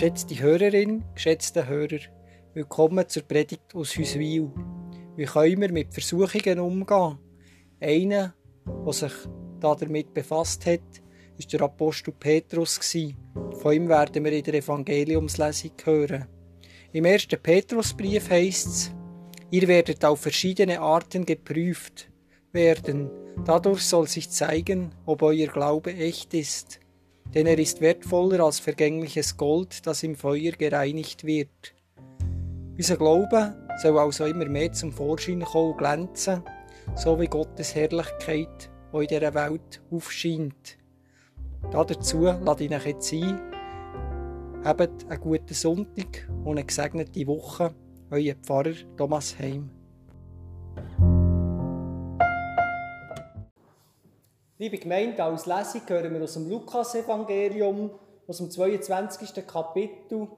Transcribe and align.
Geschätzte 0.00 0.40
Hörerin, 0.40 1.04
geschätzte 1.14 1.68
Hörer, 1.68 1.98
willkommen 2.54 3.06
zur 3.06 3.22
Predigt 3.24 3.74
aus 3.74 3.94
Hüswil. 3.94 4.50
Wie 5.14 5.26
können 5.26 5.60
wir 5.60 5.70
mit 5.70 5.92
Versuchungen 5.92 6.58
umgehen? 6.58 7.18
Einer, 7.78 8.34
der 8.64 8.92
sich 8.94 9.12
damit 9.60 10.14
befasst 10.14 10.64
hat, 10.64 11.02
ist 11.36 11.52
der 11.52 11.60
Apostel 11.60 12.12
Petrus. 12.12 12.80
Von 13.60 13.74
ihm 13.74 13.90
werden 13.90 14.24
wir 14.24 14.32
in 14.32 14.42
der 14.42 14.54
Evangeliumslesung 14.54 15.72
hören. 15.84 16.26
Im 16.92 17.04
ersten 17.04 17.38
Petrusbrief 17.38 18.30
heißt 18.30 18.66
es, 18.68 18.94
ihr 19.50 19.68
werdet 19.68 20.02
auf 20.06 20.20
verschiedene 20.20 20.80
Arten 20.80 21.26
geprüft 21.26 22.10
werden. 22.52 23.10
Dadurch 23.44 23.82
soll 23.82 24.08
sich 24.08 24.30
zeigen, 24.30 24.94
ob 25.04 25.20
euer 25.20 25.48
Glaube 25.48 25.92
echt 25.92 26.32
ist 26.32 26.80
denn 27.34 27.46
er 27.46 27.58
ist 27.58 27.80
wertvoller 27.80 28.40
als 28.40 28.58
vergängliches 28.58 29.36
Gold, 29.36 29.86
das 29.86 30.02
im 30.02 30.16
Feuer 30.16 30.52
gereinigt 30.52 31.24
wird. 31.24 31.74
Unser 32.76 32.96
Glaube 32.96 33.56
soll 33.80 33.98
also 33.98 34.24
immer 34.24 34.46
mehr 34.46 34.72
zum 34.72 34.92
Vorschein 34.92 35.42
kommen 35.42 35.72
und 35.72 35.78
glänzen, 35.78 36.42
so 36.96 37.20
wie 37.20 37.26
Gottes 37.26 37.74
Herrlichkeit, 37.74 38.70
die 38.92 38.98
in 38.98 39.06
dieser 39.06 39.34
Welt 39.34 39.82
aufscheint. 39.90 40.78
Dazu 41.70 42.22
lade 42.22 42.64
ich 42.64 42.72
euch 42.72 42.86
jetzt 42.86 43.12
ein, 43.12 43.40
habt 44.64 45.06
einen 45.08 45.20
guten 45.20 45.54
Sonntag 45.54 46.28
und 46.44 46.52
eine 46.52 46.64
gesegnete 46.64 47.26
Woche. 47.26 47.74
Euer 48.10 48.34
Pfarrer 48.34 48.74
Thomas 48.96 49.38
Heim. 49.38 49.70
Liebe 54.60 54.76
Gemeinde, 54.76 55.24
als 55.24 55.46
Lesung 55.46 55.80
hören 55.88 56.12
wir 56.12 56.22
aus 56.22 56.34
dem 56.34 56.46
Lukas-Evangelium, 56.50 57.92
aus 58.26 58.36
dem 58.36 58.50
22. 58.50 59.46
Kapitel, 59.46 60.28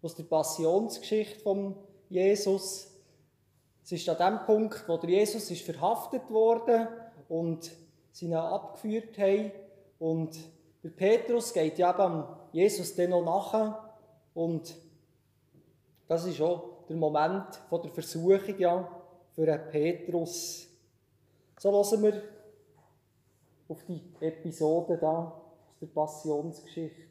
aus 0.00 0.14
der 0.14 0.22
Passionsgeschichte 0.22 1.38
von 1.40 1.76
Jesus. 2.08 2.90
Es 3.84 3.92
ist 3.92 4.08
an 4.08 4.16
dem 4.16 4.46
Punkt, 4.46 4.88
wo 4.88 4.96
der 4.96 5.10
Jesus 5.10 5.50
ist 5.50 5.66
verhaftet 5.66 6.22
wurde 6.30 6.88
und 7.28 7.70
sie 8.10 8.24
ihn 8.24 8.32
abgeführt 8.32 9.18
haben. 9.18 9.52
Und 9.98 10.38
der 10.82 10.88
Petrus 10.88 11.52
geht 11.52 11.78
ja 11.78 11.90
eben 11.90 12.24
Jesus 12.52 12.94
dann 12.94 13.10
noch 13.10 13.22
nach. 13.22 13.90
Und 14.32 14.74
das 16.06 16.24
ist 16.24 16.40
auch 16.40 16.86
der 16.88 16.96
Moment 16.96 17.60
der 17.70 17.90
Versuchung 17.90 18.58
ja, 18.58 18.88
für 19.34 19.52
einen 19.52 19.68
Petrus. 19.68 20.68
So 21.58 21.70
lassen 21.70 22.02
wir 22.02 22.37
auf 23.68 23.84
die 23.84 24.02
Episode 24.20 24.96
da 24.98 25.42
aus 25.68 25.78
der 25.80 25.86
Passionsgeschichte. 25.88 27.02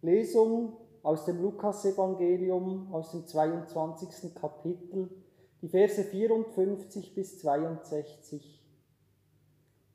Lesung 0.00 0.76
aus 1.02 1.26
dem 1.26 1.42
Lukasevangelium 1.42 2.92
aus 2.92 3.10
dem 3.10 3.26
22. 3.26 4.34
Kapitel, 4.34 5.10
die 5.60 5.68
Verse 5.68 6.02
54 6.02 7.14
bis 7.14 7.38
62. 7.40 8.62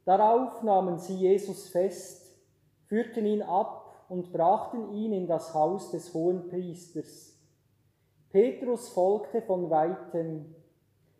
Darauf 0.05 0.61
nahmen 0.63 0.99
sie 0.99 1.15
Jesus 1.15 1.69
fest, 1.69 2.35
führten 2.85 3.25
ihn 3.25 3.41
ab 3.41 4.05
und 4.07 4.31
brachten 4.31 4.93
ihn 4.93 5.13
in 5.13 5.27
das 5.27 5.53
Haus 5.53 5.91
des 5.91 6.13
hohen 6.13 6.47
Priesters. 6.47 7.35
Petrus 8.29 8.89
folgte 8.89 9.41
von 9.41 9.69
weitem. 9.71 10.53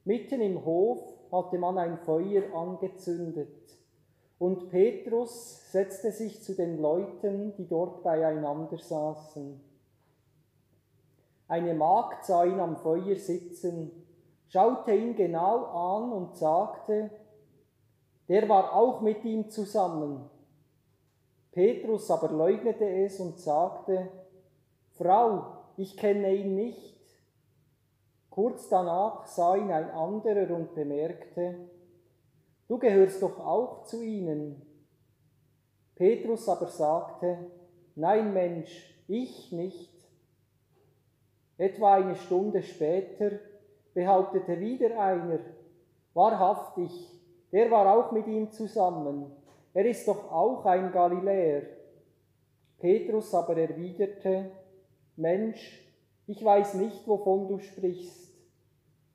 Mitten 0.06 0.42
im 0.42 0.64
Hof 0.66 1.02
hatte 1.32 1.58
man 1.58 1.78
ein 1.78 1.98
Feuer 2.00 2.54
angezündet 2.56 3.79
und 4.40 4.70
Petrus 4.70 5.70
setzte 5.72 6.12
sich 6.12 6.42
zu 6.42 6.56
den 6.56 6.82
Leuten, 6.82 7.54
die 7.58 7.68
dort 7.68 8.04
beieinander 8.04 8.78
saßen. 8.78 9.60
Eine 11.50 11.74
Magd 11.74 12.26
sah 12.26 12.46
ihn 12.46 12.60
am 12.60 12.78
Feuer 12.78 13.18
sitzen, 13.18 13.92
schaute 14.48 14.94
ihn 14.94 15.16
genau 15.16 15.66
an 15.66 16.14
und 16.14 16.38
sagte, 16.38 17.10
der 18.30 18.48
war 18.48 18.74
auch 18.74 19.02
mit 19.02 19.26
ihm 19.26 19.50
zusammen. 19.50 20.30
Petrus 21.52 22.10
aber 22.10 22.30
leugnete 22.30 22.88
es 22.88 23.20
und 23.20 23.40
sagte, 23.40 24.08
Frau, 24.92 25.58
ich 25.76 25.98
kenne 25.98 26.34
ihn 26.34 26.56
nicht. 26.56 26.98
Kurz 28.30 28.70
danach 28.70 29.26
sah 29.26 29.56
ihn 29.56 29.72
ein 29.72 29.90
anderer 29.90 30.56
und 30.56 30.76
bemerkte, 30.76 31.56
du 32.70 32.78
gehörst 32.78 33.22
doch 33.22 33.40
auch 33.40 33.84
zu 33.84 34.02
ihnen. 34.02 34.62
Petrus 35.96 36.48
aber 36.48 36.68
sagte, 36.68 37.52
nein 37.96 38.34
Mensch, 38.34 38.96
ich 39.08 39.52
nicht. 39.52 39.94
Etwa 41.58 41.96
eine 41.96 42.16
Stunde 42.16 42.62
später 42.64 43.32
behauptete 43.94 44.62
wieder 44.62 44.98
einer, 44.98 45.40
wahrhaftig, 46.14 46.92
der 47.52 47.70
war 47.70 47.94
auch 47.94 48.14
mit 48.14 48.28
ihm 48.28 48.50
zusammen, 48.52 49.32
er 49.74 49.86
ist 49.86 50.08
doch 50.08 50.32
auch 50.32 50.66
ein 50.66 50.92
Galiläer. 50.92 51.64
Petrus 52.78 53.34
aber 53.34 53.58
erwiderte, 53.58 54.52
Mensch, 55.18 55.86
ich 56.28 56.44
weiß 56.44 56.76
nicht, 56.76 57.06
wovon 57.08 57.50
du 57.50 57.60
sprichst. 57.60 58.34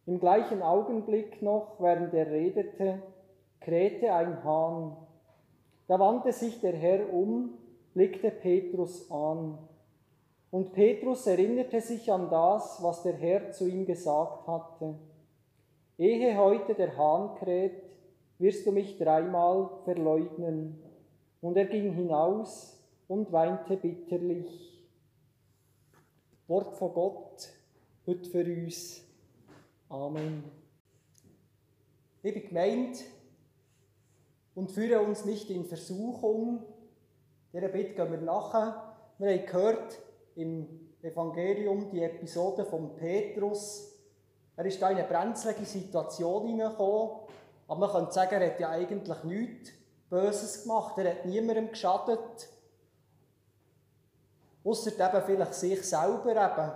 Im 0.05 0.21
gleichen 0.21 0.61
Augenblick 0.61 1.41
noch, 1.41 1.81
während 1.81 2.13
er 2.13 2.31
redete, 2.31 3.03
krähte 3.65 4.13
ein 4.13 4.45
Hahn. 4.45 4.97
Da 5.87 5.99
wandte 5.99 6.33
sich 6.33 6.61
der 6.61 6.77
Herr 6.77 7.13
um, 7.13 7.55
blickte 7.95 8.31
Petrus 8.31 9.11
an. 9.11 9.59
Und 10.51 10.73
Petrus 10.73 11.27
erinnerte 11.27 11.81
sich 11.81 12.13
an 12.13 12.31
das, 12.31 12.83
was 12.83 13.03
der 13.03 13.15
Herr 13.15 13.51
zu 13.51 13.67
ihm 13.67 13.87
gesagt 13.87 14.47
hatte. 14.47 14.95
Ehe 15.99 16.37
heute 16.37 16.75
der 16.75 16.97
Hahn 16.97 17.35
kräht, 17.37 17.83
wirst 18.39 18.67
du 18.67 18.73
mich 18.73 18.99
dreimal 18.99 19.71
verleugnen. 19.85 20.81
Und 21.41 21.57
er 21.57 21.67
ging 21.67 21.93
hinaus 21.93 22.79
und 23.09 23.33
weinte 23.33 23.77
bitterlich. 23.77 24.87
Wort 26.47 26.75
von 26.77 26.93
Gott, 26.93 27.49
heute 28.07 28.29
für 28.29 28.45
uns. 28.45 29.05
Amen. 29.89 30.45
Liebe 32.23 32.41
Gemeinde, 32.41 32.99
und 34.55 34.71
führe 34.71 35.01
uns 35.01 35.25
nicht 35.25 35.51
in 35.51 35.65
Versuchung. 35.65 36.65
Dieser 37.53 37.69
Bitte 37.69 37.95
gehen 37.95 38.11
wir 38.11 38.21
nachher. 38.21 38.95
Wir 39.19 39.31
haben 39.31 39.47
gehört 39.47 39.99
im 40.37 40.67
Evangelium 41.03 41.91
die 41.91 42.03
Episode 42.03 42.65
von 42.65 42.97
Petrus. 42.97 43.93
Er 44.57 44.65
ist 44.65 44.81
da 44.81 44.91
in 44.91 44.99
eine 44.99 45.09
brenzlige 45.09 45.65
Situation 45.65 46.47
hineingekommen. 46.47 47.21
Aber 47.67 47.81
man 47.81 47.91
könnte 47.91 48.13
sagen, 48.13 48.41
er 48.41 48.51
hat 48.51 48.61
ja 48.61 48.71
eigentlich 48.71 49.25
nichts 49.25 49.71
Böses 50.09 50.63
gemacht. 50.63 50.97
Er 50.99 51.11
hat 51.11 51.27
niemandem 51.27 51.71
geschadet. 51.71 52.49
Ausser 54.63 54.93
eben 54.93 55.27
vielleicht 55.27 55.55
sich 55.55 55.83
selber 55.83 56.31
eben, 56.31 56.73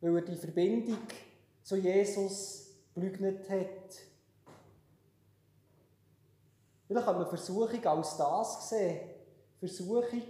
weil 0.00 0.16
er 0.16 0.22
die 0.22 0.36
Verbindung 0.36 0.98
zu 1.62 1.76
Jesus 1.76 2.74
gelügnet 2.94 3.48
hat. 3.48 4.13
Vielleicht 6.86 7.06
kann 7.06 7.18
man 7.18 7.28
Versuchung 7.28 7.86
als 7.86 8.16
das 8.16 8.68
sehen. 8.68 9.00
Versuchung, 9.58 10.22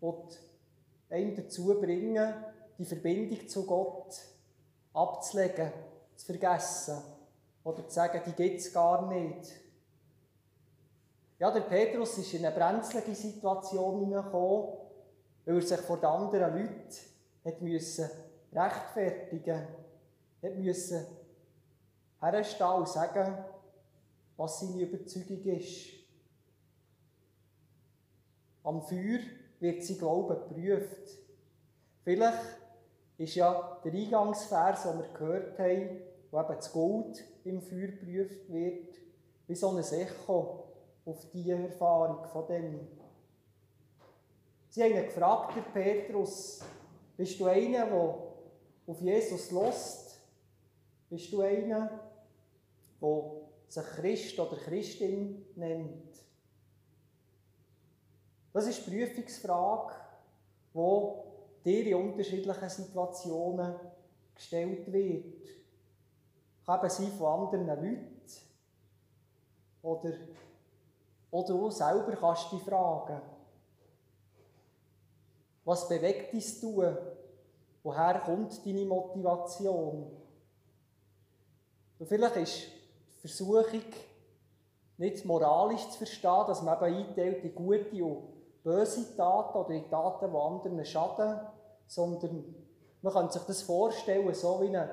die 0.00 1.14
einen 1.14 1.36
dazu 1.36 1.80
bringen, 1.80 2.34
die 2.78 2.84
Verbindung 2.84 3.48
zu 3.48 3.66
Gott 3.66 4.14
abzulegen, 4.92 5.72
zu 6.16 6.26
vergessen 6.26 7.02
oder 7.64 7.86
zu 7.86 7.94
sagen, 7.94 8.20
die 8.26 8.32
gibt 8.32 8.60
es 8.60 8.72
gar 8.72 9.06
nicht. 9.08 9.52
Ja, 11.38 11.50
der 11.50 11.62
Petrus 11.62 12.18
ist 12.18 12.34
in 12.34 12.46
eine 12.46 12.54
brenzlige 12.54 13.14
Situation 13.14 14.00
hineingekommen, 14.00 14.68
weil 15.44 15.56
er 15.56 15.62
sich 15.62 15.80
vor 15.80 15.96
den 15.96 16.06
anderen 16.06 16.52
Leuten 16.52 16.78
hat 17.44 17.60
rechtfertigen 18.52 19.66
musste, 20.42 21.06
herstehen 22.20 22.66
und 22.68 22.88
sagen, 22.88 23.44
was 24.36 24.60
seine 24.60 24.82
Überzeugung 24.82 25.42
ist. 25.44 25.90
Am 28.62 28.82
Feuer 28.82 29.20
wird 29.60 29.84
sein 29.84 29.98
Glaube 29.98 30.46
geprüft. 30.48 31.18
Vielleicht 32.04 32.58
ist 33.18 33.34
ja 33.34 33.80
der 33.84 33.92
Eingangsvers, 33.92 34.82
den 34.82 34.98
wir 34.98 35.08
gehört 35.08 35.58
haben, 35.58 36.00
wo 36.30 36.40
eben 36.40 36.56
das 36.56 36.72
Gold 36.72 37.24
im 37.44 37.60
Feuer 37.60 37.88
geprüft 37.88 38.52
wird, 38.52 38.94
wie 39.46 39.54
so 39.54 39.70
ein 39.70 39.78
Echo 39.78 40.64
auf 41.04 41.30
diese 41.32 41.52
Erfahrung 41.54 42.24
von 42.28 42.46
dem. 42.46 42.88
Sie 44.68 44.82
haben 44.82 44.92
ihn 44.92 45.04
gefragt, 45.04 45.56
der 45.56 45.62
Petrus, 45.62 46.62
bist 47.16 47.38
du 47.38 47.46
einer, 47.46 47.86
der 47.86 48.32
auf 48.86 49.00
Jesus 49.00 49.50
lost? 49.50 50.20
Bist 51.10 51.32
du 51.32 51.42
einer, 51.42 52.00
der 53.00 53.41
sich 53.72 53.84
Christ 53.84 54.38
oder 54.38 54.56
Christin 54.56 55.46
nennt. 55.56 56.12
Das 58.52 58.66
ist 58.66 58.86
die 58.86 58.90
Prüfungsfrage, 58.90 59.94
die 60.74 61.84
dir 61.84 61.86
in 61.86 62.10
unterschiedlichen 62.10 62.68
Situationen 62.68 63.74
gestellt 64.34 64.92
wird. 64.92 65.48
Kann 66.66 66.80
eben 66.80 66.90
sein 66.90 67.12
von 67.12 67.26
anderen 67.26 67.66
Leuten. 67.66 68.08
Oder, 69.80 70.12
oder 71.30 71.48
du 71.48 71.70
selber 71.70 72.14
kannst 72.14 72.52
dich 72.52 72.62
fragen, 72.62 73.22
was 75.64 75.88
bewegt 75.88 76.34
dich 76.34 76.60
tun? 76.60 76.94
Woher 77.82 78.20
kommt 78.20 78.66
deine 78.66 78.84
Motivation? 78.84 80.12
Und 81.98 82.06
vielleicht 82.06 82.36
ist 82.36 82.81
Versuchung, 83.22 83.82
nicht 84.98 85.24
moralisch 85.24 85.88
zu 85.90 85.98
verstehen, 85.98 86.44
dass 86.46 86.62
man 86.62 86.76
eben 86.76 87.08
einteilt 87.08 87.44
in 87.44 87.54
gute 87.54 88.04
und 88.04 88.62
böse 88.62 89.16
Taten 89.16 89.58
oder 89.58 89.70
in 89.70 89.88
Taten, 89.88 90.30
die 90.30 90.36
anderen 90.36 90.84
schaden, 90.84 91.40
sondern 91.86 92.54
man 93.00 93.12
kann 93.12 93.30
sich 93.30 93.42
das 93.42 93.62
vorstellen, 93.62 94.32
so 94.34 94.60
wie 94.60 94.68
eine 94.68 94.88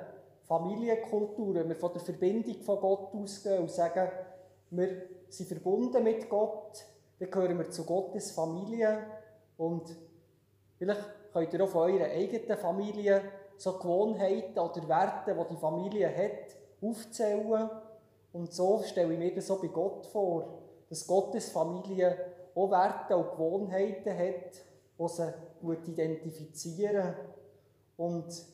Familienkultur, 0.47 1.55
wenn 1.55 1.69
wir 1.69 1.75
von 1.75 1.93
der 1.93 2.01
Verbindung 2.01 2.61
von 2.61 2.79
Gott 2.79 3.13
ausgehen 3.13 3.59
und 3.59 3.71
sagen, 3.71 4.09
wir 4.71 5.01
sind 5.29 5.47
verbunden 5.47 6.03
mit 6.03 6.29
Gott, 6.29 6.85
dann 7.19 7.29
gehören 7.29 7.57
wir 7.57 7.69
zu 7.69 7.83
Gottes 7.83 8.31
Familie 8.31 9.03
und 9.57 9.95
vielleicht 10.77 11.01
könnt 11.33 11.53
ihr 11.53 11.63
auch 11.63 11.69
von 11.69 11.91
eurer 11.91 12.05
eigenen 12.05 12.57
Familie 12.57 13.21
so 13.57 13.77
Gewohnheiten 13.77 14.57
oder 14.57 14.87
Werte, 14.87 15.35
die 15.35 15.53
die 15.53 15.59
Familie 15.59 16.09
hat, 16.09 16.55
aufzählen. 16.81 17.69
Und 18.31 18.53
so 18.53 18.81
stelle 18.83 19.13
ich 19.13 19.19
mir 19.19 19.33
das 19.33 19.47
so 19.47 19.59
bei 19.59 19.67
Gott 19.67 20.05
vor, 20.07 20.59
dass 20.89 21.05
Gottes 21.05 21.49
Familie 21.49 22.17
auch 22.55 22.71
Werte 22.71 23.15
und 23.15 23.31
Gewohnheiten 23.31 24.17
hat, 24.17 24.53
die 24.97 25.07
sie 25.07 25.91
identifizieren. 25.91 27.15
Und 27.97 28.45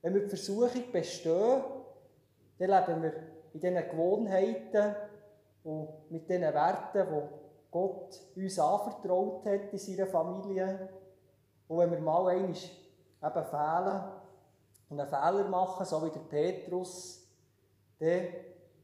wenn 0.00 0.14
wir 0.14 0.22
die 0.22 0.28
Versuchung 0.28 0.90
bestehen, 0.92 1.62
dann 2.58 2.70
leben 2.70 3.02
wir 3.02 3.12
in 3.52 3.60
diesen 3.60 3.90
Gewohnheiten 3.90 4.94
und 5.64 6.10
mit 6.10 6.28
diesen 6.28 6.42
Werten, 6.42 7.06
die 7.08 7.28
Gott 7.70 8.20
uns 8.36 8.58
anvertraut 8.58 9.46
hat 9.46 9.72
in 9.72 9.78
seiner 9.78 10.06
Familie. 10.06 10.88
Und 11.68 11.78
wenn 11.78 11.90
wir 11.90 12.00
mal 12.00 12.28
einmal 12.28 12.48
eben 12.48 13.44
fehlen 13.44 14.02
und 14.88 15.00
einen 15.00 15.08
Fehler 15.08 15.48
machen, 15.48 15.86
so 15.86 16.04
wie 16.04 16.10
der 16.10 16.20
Petrus, 16.20 17.26
dann 17.98 18.26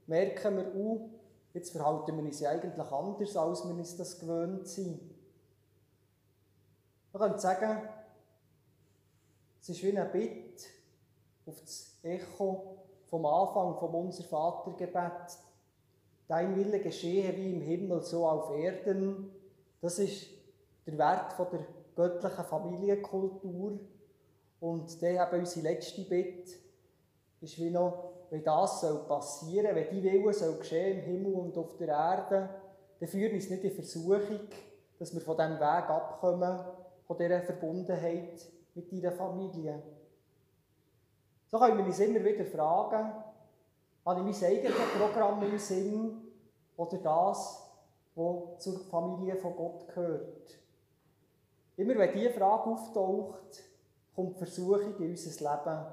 merken 0.08 0.56
wir, 0.56 0.74
uh, 0.74 1.08
jetzt 1.54 1.70
verhalten 1.70 2.16
wir 2.16 2.24
uns 2.24 2.42
eigentlich 2.42 2.90
anders, 2.90 3.36
als 3.36 3.64
wir 3.64 3.74
uns 3.74 3.96
das 3.96 4.18
gewöhnt 4.18 4.66
sind. 4.66 5.00
Man 7.12 7.22
könnte 7.22 7.38
sagen, 7.38 7.88
es 9.60 9.68
ist 9.68 9.82
wie 9.82 9.96
ein 9.96 10.12
Bitt 10.12 10.66
auf 11.46 11.60
das 11.60 11.96
Echo 12.02 12.78
vom 13.06 13.24
Anfang 13.26 13.76
vom 13.78 13.94
Unser 13.94 14.24
Vatergebet. 14.24 15.38
Dein 16.26 16.56
Wille 16.56 16.80
geschehe 16.80 17.34
wie 17.36 17.52
im 17.52 17.60
Himmel, 17.62 18.02
so 18.02 18.26
auf 18.26 18.50
Erden. 18.56 19.30
Das 19.80 19.98
ist 19.98 20.26
der 20.86 20.98
Wert 20.98 21.32
von 21.32 21.46
der 21.50 21.66
göttlichen 21.96 22.44
Familienkultur. 22.44 23.78
Und 24.60 25.00
der 25.00 25.26
eben 25.26 25.40
unsere 25.40 25.68
letzte 25.68 26.02
Bitte 26.02 26.52
ist 27.40 27.58
wie 27.58 27.70
noch, 27.70 28.07
wenn 28.30 28.44
das 28.44 28.80
soll 28.80 28.98
passieren, 29.06 29.74
wenn 29.74 29.90
die 29.90 30.02
Wille 30.02 30.32
soll 30.32 30.56
geschehen 30.58 30.98
im 30.98 31.04
Himmel 31.04 31.34
und 31.34 31.56
auf 31.56 31.76
der 31.76 31.88
Erde, 31.88 32.48
dann 33.00 33.08
führen 33.08 33.34
uns 33.34 33.48
nicht 33.48 33.64
in 33.64 33.72
Versuchung, 33.72 34.40
dass 34.98 35.14
wir 35.14 35.20
von 35.20 35.36
diesem 35.36 35.56
Weg 35.56 35.62
abkommen, 35.62 36.58
von 37.06 37.16
dieser 37.16 37.40
Verbundenheit 37.40 38.46
mit 38.74 38.92
ihrer 38.92 39.12
Familie. 39.12 39.82
So 41.50 41.58
können 41.58 41.78
wir 41.78 41.86
uns 41.86 41.98
immer 42.00 42.22
wieder 42.24 42.44
fragen, 42.44 43.12
habe 44.04 44.30
ich 44.30 44.40
mein 44.40 44.50
eigenes 44.50 44.76
Programm 44.98 45.42
im 45.42 45.58
Sinn 45.58 46.22
oder 46.76 46.98
das, 46.98 47.70
was 48.14 48.58
zur 48.58 48.80
Familie 48.80 49.36
von 49.36 49.56
Gott 49.56 49.88
gehört? 49.88 50.58
Immer 51.76 51.96
wenn 51.96 52.12
diese 52.12 52.30
Frage 52.30 52.70
auftaucht, 52.70 53.62
kommt 54.14 54.34
die 54.34 54.38
Versuchung 54.38 54.96
in 54.98 55.10
unser 55.10 55.50
Leben. 55.50 55.86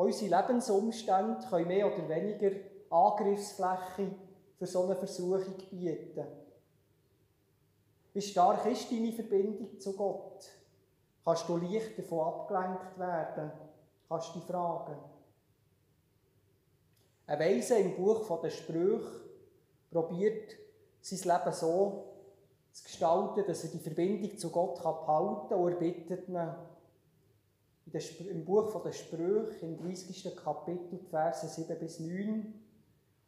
Unsere 0.00 0.34
Lebensumstände 0.34 1.46
können 1.50 1.68
mehr 1.68 1.86
oder 1.86 2.08
weniger 2.08 2.52
Angriffsfläche 2.88 4.10
für 4.58 4.66
so 4.66 4.84
eine 4.84 4.96
Versuchung 4.96 5.58
bieten. 5.70 6.26
Wie 8.14 8.22
stark 8.22 8.64
ist 8.64 8.90
deine 8.90 9.12
Verbindung 9.12 9.78
zu 9.78 9.92
Gott? 9.92 10.48
Kannst 11.22 11.46
du 11.46 11.58
leicht 11.58 11.98
davon 11.98 12.20
abgelenkt 12.20 12.98
werden? 12.98 13.52
Kannst 14.08 14.34
du 14.34 14.38
dich 14.38 14.48
fragen? 14.48 14.96
Ein 17.26 17.38
Weise 17.38 17.76
im 17.76 17.94
Buch 17.94 18.40
der 18.40 18.48
Sprüche 18.48 19.20
probiert 19.90 20.54
sein 21.02 21.18
Leben 21.18 21.52
so 21.52 22.04
zu 22.72 22.84
gestalten, 22.84 23.44
dass 23.46 23.64
er 23.64 23.70
die 23.70 23.78
Verbindung 23.78 24.38
zu 24.38 24.48
Gott 24.48 24.76
behalten 24.76 25.48
kann 25.50 25.58
und 25.58 25.72
er 25.72 25.78
bittet 25.78 26.26
ihn, 26.26 26.54
im 27.92 28.44
Buch 28.44 28.82
der 28.82 28.92
Sprüche, 28.92 29.66
im 29.66 29.76
30. 29.76 30.36
Kapitel, 30.36 30.98
Verse 31.10 31.46
7 31.46 31.78
bis 31.78 32.00
9, 32.00 32.54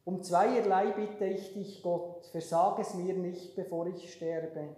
um 0.04 0.22
zweierlei 0.22 0.90
bitte 0.92 1.26
ich 1.26 1.52
dich, 1.52 1.82
Gott, 1.82 2.26
versag 2.26 2.78
es 2.80 2.94
mir 2.94 3.14
nicht, 3.14 3.54
bevor 3.54 3.86
ich 3.86 4.12
sterbe. 4.12 4.68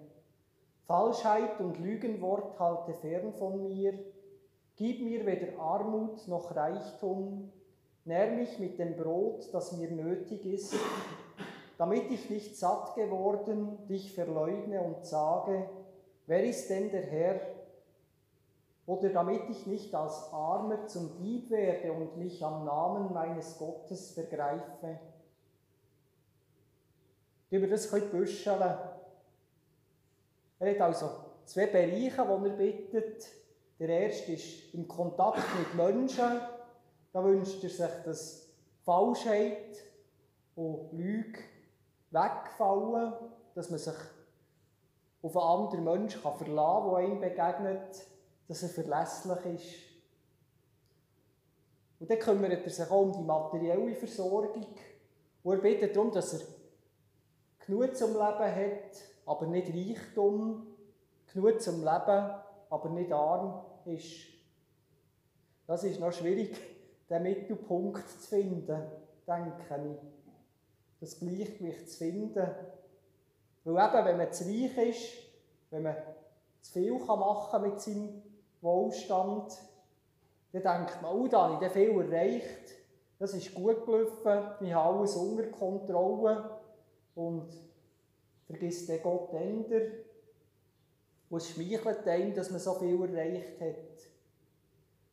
Falschheit 0.87 1.61
und 1.61 1.79
Lügenwort 1.79 2.59
halte 2.61 2.93
fern 2.93 3.33
von 3.33 3.63
mir, 3.63 3.95
gib 4.77 5.03
mir 5.03 5.25
weder 5.25 5.59
Armut 5.59 6.29
noch 6.29 6.55
Reichtum, 6.55 7.51
nähr 8.05 8.33
mich 8.33 8.59
mit 8.59 8.79
dem 8.79 8.97
Brot, 8.97 9.49
das 9.53 9.73
mir 9.73 9.91
nötig 9.91 10.45
ist, 10.45 10.75
damit 11.79 12.11
ich 12.11 12.29
nicht 12.29 12.57
satt 12.57 12.95
geworden 12.95 13.79
dich 13.89 14.15
verleugne 14.15 14.83
und 14.83 15.07
sage, 15.07 15.71
wer 16.27 16.45
ist 16.45 16.69
denn 16.69 16.91
der 16.91 17.03
Herr? 17.03 17.41
Oder 18.87 19.09
damit 19.11 19.49
ich 19.49 19.67
nicht 19.67 19.95
als 19.95 20.31
Armer 20.33 20.87
zum 20.87 21.17
Dieb 21.17 21.51
werde 21.51 21.93
und 21.93 22.19
mich 22.19 22.45
am 22.45 22.65
Namen 22.65 23.13
meines 23.15 23.57
Gottes 23.57 24.11
vergreife. 24.11 24.99
Über 27.51 27.67
das 27.67 27.91
könnt 27.91 28.13
ihr. 28.13 28.95
Er 30.59 30.71
hat 30.71 30.81
also 30.81 31.11
zwei 31.47 31.67
Bereiche, 31.67 32.11
die 32.11 32.49
er 32.49 32.57
bittet. 32.57 33.27
Der 33.79 33.89
erste 33.89 34.33
ist 34.33 34.75
im 34.75 34.87
Kontakt 34.87 35.43
mit 35.59 35.75
Menschen. 35.75 36.41
Da 37.13 37.25
wünscht 37.25 37.63
er 37.65 37.71
sich, 37.71 38.03
dass 38.05 38.49
Falschheit 38.85 39.79
und 40.57 40.93
Lüge 40.93 41.39
wegfallen, 42.11 43.15
dass 43.55 43.71
man 43.71 43.79
sich 43.79 43.95
auf 45.23 45.37
einen 45.37 45.47
anderen 45.47 45.85
Menschen 45.85 46.21
verlassen 46.21 46.47
kann, 46.55 46.91
der 46.91 46.97
einem 46.97 47.21
begegnet, 47.21 48.14
dass 48.49 48.63
er 48.63 48.69
verlässlich 48.69 49.45
ist. 49.55 49.95
Und 52.01 52.11
dann 52.11 52.19
kümmert 52.19 52.65
er 52.65 52.71
sich 52.71 52.91
auch 52.91 53.01
um 53.01 53.13
die 53.13 53.23
materielle 53.23 53.95
Versorgung. 53.95 54.67
Und 55.43 55.55
er 55.55 55.61
bittet 55.61 55.97
darum, 55.97 56.11
dass 56.13 56.35
er 56.35 56.47
genug 57.65 57.97
zum 57.97 58.13
Leben 58.13 58.23
hat, 58.23 58.97
aber 59.27 59.47
nicht 59.47 59.69
Reichtum, 59.69 60.67
genug 61.33 61.63
zum 61.63 61.77
Leben, 61.77 62.31
aber 62.71 62.89
nicht 62.91 63.13
arm 63.13 63.65
ist. 63.87 64.27
Das 65.67 65.85
ist 65.85 66.01
noch 66.01 66.13
schwierig, 66.13 66.57
den 67.11 67.23
Mittelpunkt 67.23 68.09
zu 68.09 68.29
finden, 68.29 68.83
denke 69.27 69.55
ich 69.61 70.15
das 71.01 71.19
Gleichgewicht 71.19 71.91
zu 71.91 71.99
finden. 71.99 72.51
Weil 73.65 73.89
eben, 73.89 74.05
wenn 74.07 74.17
man 74.19 74.33
zu 74.33 74.45
reich 74.45 74.89
ist, 74.89 75.13
wenn 75.71 75.85
man 75.85 75.97
zu 76.61 76.73
viel 76.73 76.99
machen 76.99 77.51
kann 77.51 77.63
mit 77.63 77.81
seinem 77.81 78.23
Wohlstand, 78.65 79.53
dann 80.53 80.63
denkt 80.63 81.03
man, 81.03 81.15
oh, 81.15 81.29
da 81.29 81.51
habe 81.51 81.65
ich 81.65 81.73
viel 81.73 82.01
erreicht, 82.01 82.75
das 83.19 83.35
ist 83.35 83.55
gut 83.55 83.85
gelaufen, 83.85 84.67
ich 84.67 84.73
habe 84.73 84.99
alles 84.99 85.17
unter 85.17 85.47
Kontrolle 85.49 86.51
und 87.15 87.49
vergisst 88.47 88.89
den 88.89 89.03
Gott 89.03 89.33
änder. 89.35 89.81
Und 91.31 91.39
es 91.39 91.51
schmeichelt 91.51 92.07
einem, 92.07 92.35
dass 92.35 92.51
man 92.51 92.61
so 92.61 92.75
viel 92.75 93.03
erreicht 93.03 93.61
hat. 93.61 94.11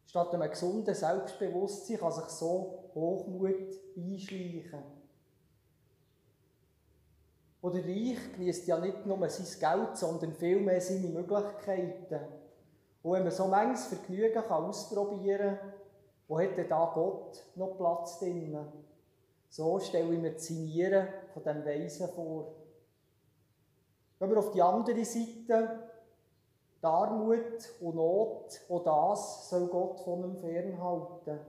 Statt 0.06 0.34
einem 0.34 0.50
gesunden 0.50 0.94
Selbstbewusstsein 0.94 1.98
kann 1.98 2.12
sich 2.12 2.26
so 2.26 2.90
Hochmut 2.94 3.80
einschleichen. 3.96 4.84
Und 7.62 7.76
der 7.76 7.86
Reich 7.86 8.34
genießt 8.34 8.68
ja 8.68 8.80
nicht 8.80 9.06
nur 9.06 9.30
sein 9.30 9.60
Geld, 9.60 9.98
sondern 9.98 10.34
vielmehr 10.34 10.82
seine 10.82 11.08
Möglichkeiten. 11.08 12.41
Und 13.04 13.14
wenn 13.14 13.24
man 13.24 13.32
so 13.32 13.48
manches 13.48 13.88
Vergnügen 13.88 14.34
kann 14.34 14.66
ausprobieren 14.66 15.58
kann, 15.58 15.74
wo 16.28 16.40
hat 16.40 16.56
denn 16.56 16.70
da 16.70 16.92
Gott 16.94 17.44
noch 17.56 17.78
Platz 17.78 18.20
drin? 18.20 18.58
So 19.50 19.80
stelle 19.80 20.14
ich 20.14 20.20
mir 20.20 20.34
das 20.34 20.46
Sinieren 20.46 21.08
von 21.34 21.44
diesem 21.44 21.66
Weisen 21.66 22.08
vor. 22.10 22.54
Wenn 24.18 24.30
wir 24.30 24.38
auf 24.38 24.52
die 24.52 24.62
andere 24.62 25.04
Seite 25.04 25.90
die 26.82 26.86
Armut 26.86 27.74
und 27.82 27.96
Not, 27.96 28.62
auch 28.70 28.84
das 28.84 29.50
soll 29.50 29.68
Gott 29.68 30.00
von 30.02 30.24
ihm 30.24 30.38
fernhalten. 30.38 31.40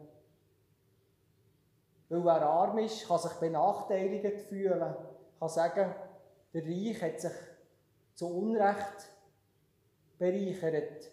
Weil 2.08 2.24
wer 2.24 2.42
arm 2.42 2.78
ist, 2.78 3.06
kann 3.06 3.18
sich 3.18 3.32
benachteiligt 3.34 4.40
fühlen, 4.40 4.94
kann 5.38 5.48
sagen, 5.48 5.94
der 6.52 6.64
Reich 6.64 7.00
hat 7.00 7.20
sich 7.20 7.32
zu 8.14 8.26
Unrecht 8.26 9.08
bereichert. 10.18 11.10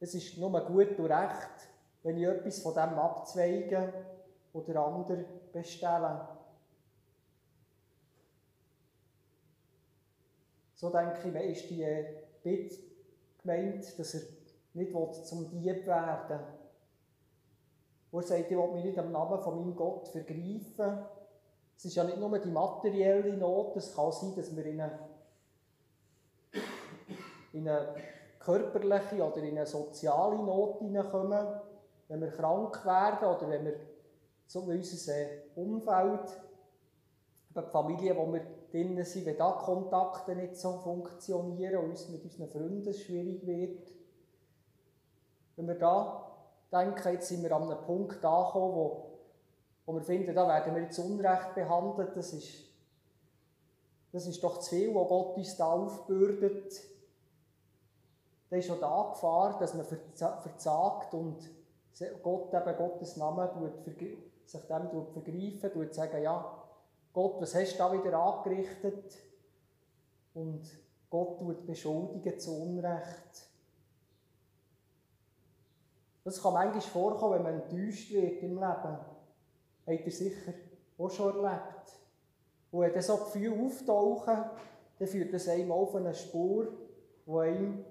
Es 0.00 0.14
ist 0.14 0.38
nur 0.38 0.60
gut 0.64 0.98
und 0.98 1.06
recht, 1.06 1.68
wenn 2.02 2.16
ich 2.16 2.24
etwas 2.24 2.60
von 2.60 2.74
dem 2.74 2.98
abzweige 2.98 3.92
oder 4.52 4.86
andere 4.86 5.24
bestelle. 5.52 6.28
So 10.74 10.90
denke 10.90 11.28
ich, 11.28 11.62
ist 11.62 11.70
die 11.70 12.04
Bitte 12.42 12.76
gemeint, 13.42 13.98
dass 13.98 14.14
er 14.14 14.20
nicht 14.74 14.92
zum 15.26 15.50
Dieb 15.50 15.86
werden 15.86 16.38
will. 18.12 18.20
Er 18.20 18.22
sagt, 18.22 18.50
ich 18.50 18.56
will 18.56 18.72
mich 18.72 18.84
nicht 18.84 18.98
am 18.98 19.10
Namen 19.10 19.42
von 19.42 19.56
meinem 19.56 19.76
Gott 19.76 20.08
vergreifen. 20.08 21.04
Es 21.76 21.84
ist 21.84 21.94
ja 21.94 22.04
nicht 22.04 22.18
nur 22.18 22.38
die 22.38 22.50
materielle 22.50 23.36
Not, 23.36 23.76
es 23.76 23.94
kann 23.94 24.12
sein, 24.12 24.34
dass 24.36 24.54
wir 24.56 24.64
in 24.66 24.80
eine, 24.80 24.98
in 27.52 27.68
eine 27.68 27.94
körperliche 28.38 29.24
oder 29.24 29.38
in 29.38 29.56
eine 29.56 29.66
soziale 29.66 30.36
Not 30.36 30.78
hineinkommen, 30.78 31.46
wenn 32.08 32.20
wir 32.20 32.30
krank 32.30 32.84
werden 32.84 33.28
oder 33.28 33.48
wenn 33.50 33.64
wir 33.64 33.74
so 34.46 34.66
wie 34.68 34.78
unser 34.78 35.12
Umfeld, 35.56 36.40
die 37.54 37.70
Familie, 37.70 38.16
wo 38.16 38.32
wir 38.32 38.42
drinnen 38.70 39.04
sind, 39.04 39.26
wenn 39.26 39.36
da 39.36 39.52
Kontakte 39.52 40.34
nicht 40.34 40.56
so 40.56 40.72
funktionieren 40.78 41.84
und 41.84 41.90
uns 41.90 42.08
mit 42.08 42.24
unseren 42.24 42.48
Freunden 42.48 42.94
schwierig 42.94 43.46
wird. 43.46 43.90
Wenn 45.56 45.66
wir 45.66 45.74
da 45.74 46.28
denken, 46.72 47.12
jetzt 47.12 47.28
sind 47.28 47.42
wir 47.42 47.52
an 47.52 47.64
einem 47.64 47.82
Punkt 47.84 48.24
angekommen, 48.24 48.74
wo, 48.74 49.18
wo 49.86 49.94
wir 49.94 50.02
finden, 50.02 50.34
da 50.34 50.46
werden 50.46 50.74
wir 50.74 50.82
jetzt 50.82 50.98
Unrecht 50.98 51.54
behandelt, 51.54 52.16
das 52.16 52.32
ist, 52.32 52.64
das 54.12 54.26
ist 54.26 54.42
doch 54.42 54.58
zu 54.58 54.70
viel, 54.70 54.94
was 54.94 55.08
Gott 55.08 55.36
uns 55.36 55.56
da 55.56 55.72
aufbürdet. 55.72 56.72
Da 58.50 58.56
ist 58.56 58.66
schon 58.66 58.80
da 58.80 59.10
Gefahr, 59.12 59.58
dass 59.58 59.74
man 59.74 59.84
verzagt 59.84 61.12
und 61.14 61.38
Gott 62.22 62.54
eben 62.54 62.76
Gottes 62.76 63.16
Namen 63.16 63.48
sich 64.44 64.62
dem 64.62 65.04
vergreifen, 65.12 65.72
tut 65.72 65.94
sagen, 65.94 66.22
ja, 66.22 66.62
Gott, 67.12 67.40
was 67.40 67.54
hast 67.54 67.74
du 67.74 67.78
da 67.78 67.92
wieder 67.92 68.18
angerichtet? 68.18 69.18
Und 70.34 70.62
Gott 71.10 71.38
tut 71.38 71.66
beschuldigen 71.66 72.38
zu 72.38 72.62
Unrecht. 72.62 73.48
Das 76.24 76.42
kann 76.42 76.52
manchmal 76.52 76.80
vorkommen, 76.80 77.34
wenn 77.34 77.42
man 77.42 77.62
enttäuscht 77.62 78.12
wird 78.12 78.42
im 78.42 78.54
Leben. 78.54 78.98
Habt 79.86 80.06
ihr 80.06 80.12
sicher 80.12 80.52
auch 80.98 81.10
schon 81.10 81.44
erlebt. 81.44 81.98
Und 82.70 82.80
wenn 82.80 82.92
dann 82.92 83.02
so 83.02 83.16
Gefühle 83.16 83.66
auftauchen, 83.66 84.44
dann 84.98 85.08
führt 85.08 85.32
das 85.32 85.48
einem 85.48 85.72
auf 85.72 85.94
eine 85.94 86.14
Spur, 86.14 86.68
die 87.26 87.32
einem 87.32 87.84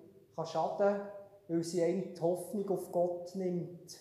schaden 0.45 0.77
kann, 0.77 1.07
weil 1.47 1.63
sie 1.63 1.83
einem 1.83 2.13
die 2.13 2.21
Hoffnung 2.21 2.69
auf 2.69 2.91
Gott 2.91 3.35
nimmt. 3.35 3.99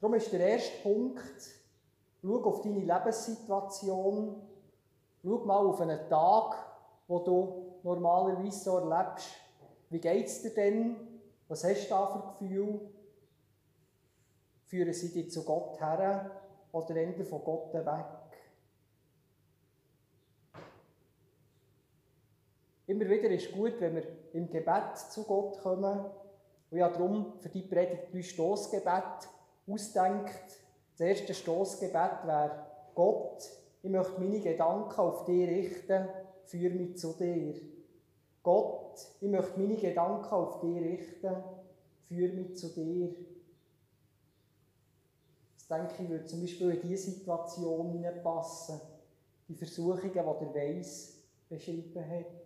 Darum 0.00 0.14
ist 0.14 0.32
der 0.32 0.40
erste 0.40 0.82
Punkt, 0.82 1.58
Schau 2.22 2.42
auf 2.44 2.62
deine 2.62 2.80
Lebenssituation. 2.80 4.42
Schau 5.22 5.38
mal 5.44 5.66
auf 5.66 5.80
einen 5.80 6.08
Tag, 6.08 6.56
wo 7.06 7.18
du 7.20 7.80
normalerweise 7.82 8.58
so 8.58 8.78
erlebst. 8.78 9.28
Wie 9.90 10.00
geht 10.00 10.26
es 10.26 10.42
dir 10.42 10.54
denn? 10.54 10.96
Was 11.48 11.64
hast 11.64 11.86
du 11.86 11.88
da 11.90 12.06
für 12.06 12.46
Gefühl? 12.46 12.80
Führen 14.66 14.92
sie 14.92 15.12
dich 15.12 15.30
zu 15.30 15.44
Gott 15.44 15.80
her 15.80 16.30
oder 16.72 16.94
eher 16.94 17.24
von 17.24 17.42
Gott 17.42 17.72
weg? 17.72 18.17
Immer 22.88 23.06
wieder 23.10 23.28
ist 23.28 23.52
gut, 23.52 23.74
wenn 23.80 23.96
wir 23.96 24.04
im 24.32 24.48
Gebet 24.48 24.96
zu 25.10 25.22
Gott 25.24 25.58
kommen. 25.60 26.06
Und 26.70 26.78
ja, 26.78 26.88
darum 26.88 27.34
für 27.38 27.50
die 27.50 27.60
Predigt 27.60 28.12
drei 28.12 28.22
Stoßgebet 28.22 29.28
ausdenkt. 29.66 30.58
Das 30.96 31.06
erste 31.06 31.34
Stoßgebet 31.34 32.24
wäre, 32.24 32.66
Gott, 32.94 33.46
ich 33.82 33.90
möchte 33.90 34.18
meine 34.18 34.40
Gedanken 34.40 34.98
auf 34.98 35.26
dich 35.26 35.46
richten, 35.46 36.08
führe 36.46 36.74
mich 36.74 36.96
zu 36.96 37.12
dir. 37.12 37.60
Gott, 38.42 38.98
ich 39.20 39.28
möchte 39.28 39.60
meine 39.60 39.76
Gedanken 39.76 40.32
auf 40.32 40.60
dich 40.60 40.80
richten, 40.80 41.36
führe 42.04 42.32
mich 42.32 42.56
zu 42.56 42.68
dir. 42.70 43.14
Das 45.58 45.68
denke 45.68 46.02
ich, 46.02 46.08
würde 46.08 46.24
zum 46.24 46.40
Beispiel 46.40 46.70
in 46.70 46.88
diese 46.88 47.10
Situation 47.10 47.92
hineinpassen. 47.92 48.80
Die 49.46 49.54
Versuchungen, 49.54 50.10
die 50.10 50.12
der 50.12 50.54
Weiss 50.54 51.18
beschrieben 51.50 52.10
hat. 52.10 52.37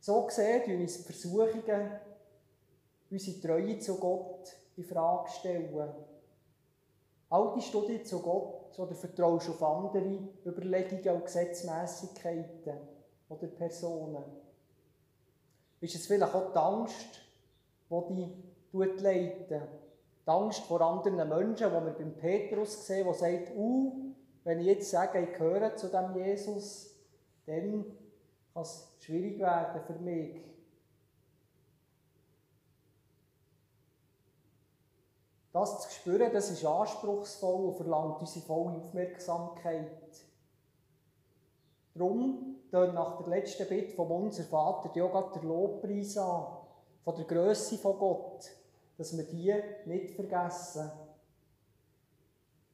So 0.00 0.22
gesehen 0.22 0.80
uns 0.80 0.96
die 0.96 1.02
Versuchungen, 1.04 1.90
unsere 3.10 3.40
Treue 3.40 3.78
zu 3.78 3.96
Gott 3.96 4.56
in 4.76 4.84
Frage 4.84 5.30
stellen. 5.30 5.94
Haltest 7.30 7.74
du 7.74 7.86
dich 7.86 8.06
zu 8.06 8.20
Gott 8.20 8.78
oder 8.78 8.94
vertraust 8.94 9.50
auf 9.50 9.62
andere 9.62 10.18
Überlegungen 10.44 11.16
und 11.16 11.24
Gesetzmäßigkeiten 11.26 12.78
oder 13.28 13.46
Personen? 13.46 14.24
Ist 15.80 15.94
es 15.94 16.06
vielleicht 16.06 16.34
auch 16.34 16.50
die 16.50 16.58
Angst, 16.58 17.20
die 17.90 18.32
dich 18.72 19.00
leitet? 19.00 19.50
Die 19.50 20.30
Angst 20.30 20.60
vor 20.60 20.80
anderen 20.80 21.28
Menschen, 21.28 21.68
die 21.68 21.74
wir 21.74 21.94
beim 21.98 22.14
Petrus 22.14 22.86
sehen, 22.86 23.04
der 23.04 23.14
sagt, 23.14 23.52
uh, 23.54 23.92
wenn 24.44 24.60
ich 24.60 24.66
jetzt 24.66 24.90
sage, 24.90 25.20
ich 25.20 25.32
gehöre 25.32 25.76
zu 25.76 25.88
dem 25.88 26.16
Jesus, 26.16 26.96
dann 27.46 27.84
kann 28.60 28.62
es 28.62 28.88
schwierig 29.00 29.38
werden 29.38 29.80
für 29.86 29.94
mich. 29.94 30.42
Das 35.52 35.82
zu 35.82 35.90
spüren, 35.90 36.32
das 36.32 36.50
ist 36.50 36.64
anspruchsvoll 36.64 37.66
und 37.66 37.76
verlangt 37.76 38.20
unsere 38.20 38.44
volle 38.44 38.76
Aufmerksamkeit. 38.76 39.90
Darum 41.94 42.56
tönt 42.70 42.94
nach 42.94 43.18
der 43.18 43.26
letzten 43.26 43.66
Bitte 43.66 43.94
von 43.96 44.08
unser 44.08 44.44
Vater 44.44 44.90
ja 44.94 45.08
gerade 45.08 45.40
der 45.40 45.42
Lobpreis 45.42 46.16
an, 46.18 46.46
von 47.02 47.16
der 47.16 47.24
Größe 47.24 47.78
von 47.78 47.98
Gott, 47.98 48.48
dass 48.96 49.16
wir 49.16 49.24
die 49.24 49.52
nicht 49.86 50.14
vergessen. 50.14 50.88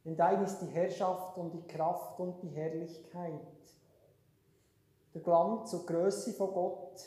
Denn 0.04 0.16
dein 0.16 0.44
ist 0.44 0.58
die 0.58 0.66
Herrschaft 0.66 1.38
und 1.38 1.54
die 1.54 1.66
Kraft 1.66 2.20
und 2.20 2.42
die 2.42 2.50
Herrlichkeit. 2.50 3.55
Der 5.16 5.22
Glanz 5.22 5.72
und 5.72 5.86
Größe 5.86 6.34
von 6.34 6.52
Gott, 6.52 7.00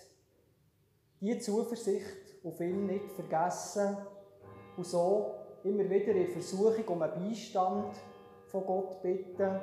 die 1.21 1.37
Zuversicht 1.37 2.43
auf 2.43 2.59
ihn 2.59 2.87
nicht 2.87 3.11
vergessen 3.11 3.97
und 4.75 4.83
so 4.83 5.35
immer 5.63 5.87
wieder 5.87 6.13
in 6.13 6.25
Versuchung 6.25 6.87
um 6.87 7.03
einen 7.03 7.13
Beistand 7.13 7.93
von 8.47 8.65
Gott 8.65 8.99
bitten. 9.03 9.59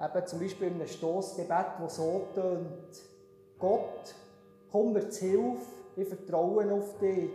Eben 0.00 0.26
zum 0.26 0.40
Beispiel 0.40 0.68
in 0.68 0.74
einem 0.76 0.86
Stoßgebet, 0.86 1.66
das 1.82 1.96
so 1.96 2.28
tönt. 2.34 3.02
Gott, 3.58 4.14
komm 4.72 4.94
mir 4.94 5.10
zu 5.10 5.26
Hilfe, 5.26 5.66
ich 5.96 6.08
vertraue 6.08 6.72
auf 6.72 6.96
dich. 6.96 7.30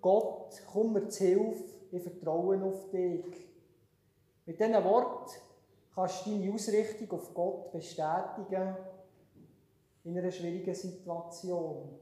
Gott, 0.00 0.62
komm 0.72 0.94
mir 0.94 1.06
zu 1.08 1.24
Hilfe, 1.24 1.64
ich 1.90 2.02
vertraue 2.02 2.64
auf 2.64 2.88
dich. 2.90 3.26
Mit 4.46 4.58
diesen 4.58 4.84
Worten 4.84 5.34
kannst 5.94 6.24
du 6.26 6.30
deine 6.30 6.54
Ausrichtung 6.54 7.10
auf 7.10 7.34
Gott 7.34 7.72
bestätigen 7.72 8.74
in 10.04 10.18
einer 10.18 10.30
schwierigen 10.30 10.74
Situation. 10.74 11.98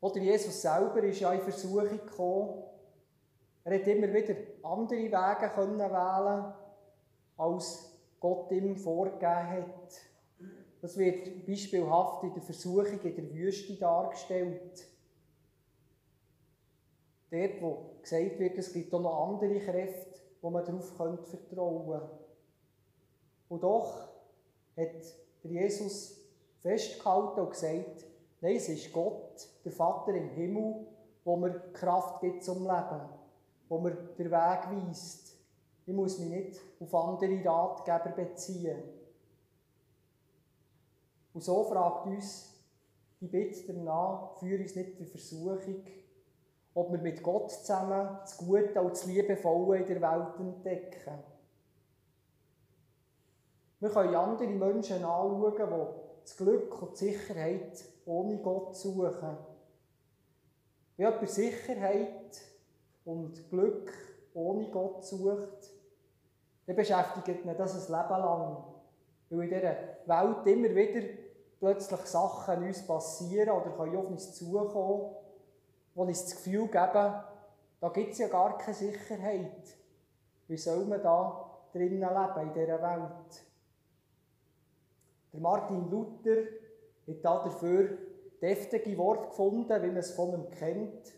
Oder 0.00 0.18
Jesus 0.18 0.62
selber 0.62 1.02
ist 1.02 1.20
ja 1.20 1.32
in 1.32 1.40
Versuchung 1.40 1.88
gekommen. 1.88 2.62
Er 3.64 3.78
hat 3.78 3.86
immer 3.86 4.12
wieder 4.12 4.34
andere 4.62 5.00
Wege 5.00 5.50
können 5.54 5.78
wählen 5.78 6.54
als 7.36 7.92
Gott 8.20 8.50
ihm 8.52 8.76
vorgegeben 8.76 9.50
hat. 9.50 10.00
Das 10.80 10.96
wird 10.96 11.46
beispielhaft 11.46 12.22
in 12.22 12.34
der 12.34 12.42
Versuchung 12.42 13.00
in 13.02 13.16
der 13.16 13.34
Wüste 13.34 13.74
dargestellt. 13.76 14.86
Dort, 17.30 17.60
wo 17.60 17.96
gesagt 18.00 18.38
wird, 18.38 18.56
es 18.56 18.72
gibt 18.72 18.94
auch 18.94 19.00
noch 19.00 19.28
andere 19.28 19.58
Kräfte, 19.60 20.20
wo 20.40 20.50
man 20.50 20.64
darauf 20.64 20.96
vertrauen 20.96 21.86
könnte. 21.86 22.18
Und 23.48 23.62
doch 23.62 24.08
hat 24.78 25.14
Jesus 25.42 26.16
festgehalten 26.60 27.40
und 27.40 27.50
gesagt, 27.50 28.08
Nein, 28.40 28.56
es 28.56 28.68
ist 28.68 28.92
Gott, 28.92 29.48
der 29.64 29.72
Vater 29.72 30.14
im 30.14 30.28
Himmel, 30.28 30.86
wo 31.24 31.36
mir 31.36 31.58
Kraft 31.72 32.20
gibt 32.20 32.44
zum 32.44 32.62
Leben, 32.62 33.00
wo 33.68 33.78
mir 33.80 33.90
den 33.90 34.30
Weg 34.30 34.86
weist. 34.86 35.36
Ich 35.86 35.94
muss 35.94 36.18
mich 36.18 36.28
nicht 36.28 36.60
auf 36.78 36.94
andere 36.94 37.44
Ratgeber 37.44 38.14
beziehen. 38.14 38.78
Und 41.34 41.42
so 41.42 41.64
fragt 41.64 42.06
uns 42.06 42.54
die 43.20 43.26
Bitte 43.26 43.72
danach, 43.72 44.36
führe 44.38 44.62
uns 44.62 44.76
nicht 44.76 45.00
in 45.00 45.06
Versuchung, 45.06 45.84
ob 46.74 46.92
wir 46.92 46.98
mit 46.98 47.22
Gott 47.22 47.50
zusammen 47.50 48.18
das 48.20 48.36
Gute 48.36 48.80
und 48.80 48.90
das 48.92 49.06
Liebevolle 49.06 49.78
in 49.78 49.86
der 49.86 50.00
Welt 50.00 50.38
entdecken. 50.38 51.18
Wir 53.80 53.90
können 53.90 54.14
andere 54.14 54.48
Menschen 54.48 55.04
anschauen, 55.04 55.54
die 55.56 56.22
das 56.22 56.36
Glück 56.36 56.82
und 56.82 57.00
die 57.00 57.12
Sicherheit 57.12 57.84
ohne 58.06 58.38
Gott 58.38 58.76
suchen. 58.76 59.36
Wenn 60.96 61.06
jemand 61.06 61.30
Sicherheit 61.30 62.40
und 63.04 63.48
Glück 63.50 63.92
ohne 64.34 64.68
Gott 64.70 65.04
sucht, 65.04 65.70
dann 66.66 66.76
beschäftigt 66.76 67.44
ihn 67.44 67.56
das 67.56 67.74
ein 67.74 68.00
Leben 68.00 68.20
lang. 68.20 68.64
Weil 69.30 69.42
in 69.42 69.48
dieser 69.48 69.76
Welt 70.06 70.46
immer 70.46 70.74
wieder 70.74 71.08
plötzlich 71.60 72.00
Sachen 72.00 72.64
uns 72.64 72.86
passieren 72.86 73.50
oder 73.50 73.70
können 73.70 73.96
auf 73.96 74.06
uns 74.06 74.34
zukommen, 74.34 75.14
wo 75.94 76.02
uns 76.02 76.24
das 76.24 76.36
Gefühl 76.36 76.66
geben, 76.66 77.14
da 77.80 77.88
gibt 77.92 78.12
es 78.12 78.18
ja 78.18 78.28
gar 78.28 78.58
keine 78.58 78.74
Sicherheit. 78.74 79.76
Wie 80.48 80.56
soll 80.56 80.84
man 80.84 81.02
da 81.02 81.48
drinnen 81.72 82.00
leben 82.00 82.48
in 82.48 82.52
dieser 82.54 82.82
Welt? 82.82 83.47
Der 85.38 85.42
Martin 85.44 85.88
Luther 85.88 86.48
hat 87.06 87.24
dafür 87.24 87.96
deftige 88.42 88.98
Worte 88.98 89.28
gefunden, 89.28 89.82
wie 89.82 89.86
man 89.86 89.98
es 89.98 90.10
von 90.10 90.34
ihm 90.34 90.50
kennt. 90.50 91.14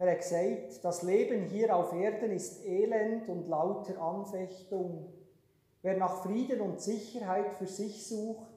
Er 0.00 0.10
hat 0.10 0.18
gesagt, 0.18 0.84
das 0.84 1.04
Leben 1.04 1.44
hier 1.44 1.76
auf 1.76 1.92
Erden 1.92 2.32
ist 2.32 2.66
Elend 2.66 3.28
und 3.28 3.46
lauter 3.46 4.02
Anfechtung. 4.02 5.12
Wer 5.82 5.96
nach 5.96 6.24
Frieden 6.24 6.60
und 6.60 6.80
Sicherheit 6.80 7.52
für 7.52 7.68
sich 7.68 8.04
sucht, 8.04 8.50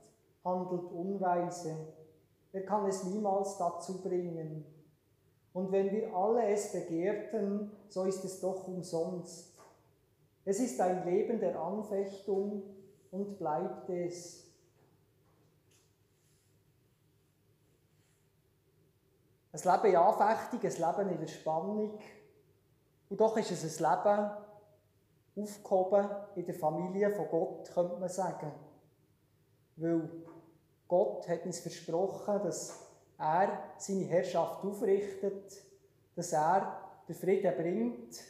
handelt 0.44 0.92
unweise. 0.92 1.76
Er 2.52 2.66
kann 2.66 2.88
es 2.88 3.04
niemals 3.04 3.60
dazu 3.60 4.02
bringen. 4.02 4.66
Und 5.54 5.72
wenn 5.72 5.92
wir 5.92 6.16
alle 6.16 6.48
es 6.48 6.72
begehrten, 6.72 7.70
so 7.90 8.06
ist 8.06 8.26
es 8.26 8.42
doch 8.42 8.68
umsonst. 8.68 9.56
Es 10.46 10.60
ist 10.60 10.82
ein 10.82 11.06
Leben 11.06 11.40
der 11.40 11.62
Anfechtung 11.62 12.64
und 13.12 13.38
bleibt 13.38 13.90
es. 13.90 14.48
Ein 19.54 19.60
Leben 19.60 19.94
in 19.94 19.96
Anfechtung, 19.98 20.62
ein 20.62 20.98
Leben 20.98 21.10
in 21.10 21.20
der 21.20 21.28
Spannung. 21.28 22.00
Und 23.10 23.20
doch 23.20 23.36
ist 23.36 23.52
es 23.52 23.82
ein 23.82 23.92
Leben 23.92 24.32
aufgehoben 25.36 26.10
in 26.36 26.46
der 26.46 26.56
Familie 26.56 27.12
von 27.12 27.28
Gott, 27.30 27.72
könnte 27.74 27.98
man 27.98 28.10
sagen. 28.10 28.52
Weil 29.76 30.10
Gott 30.88 31.28
hat 31.28 31.46
uns 31.46 31.60
versprochen, 31.60 32.42
dass 32.44 32.88
er 33.18 33.74
seine 33.78 34.06
Herrschaft 34.06 34.64
aufrichtet, 34.64 35.64
dass 36.16 36.32
er 36.32 36.82
den 37.08 37.16
Frieden 37.16 37.56
bringt. 37.56 38.24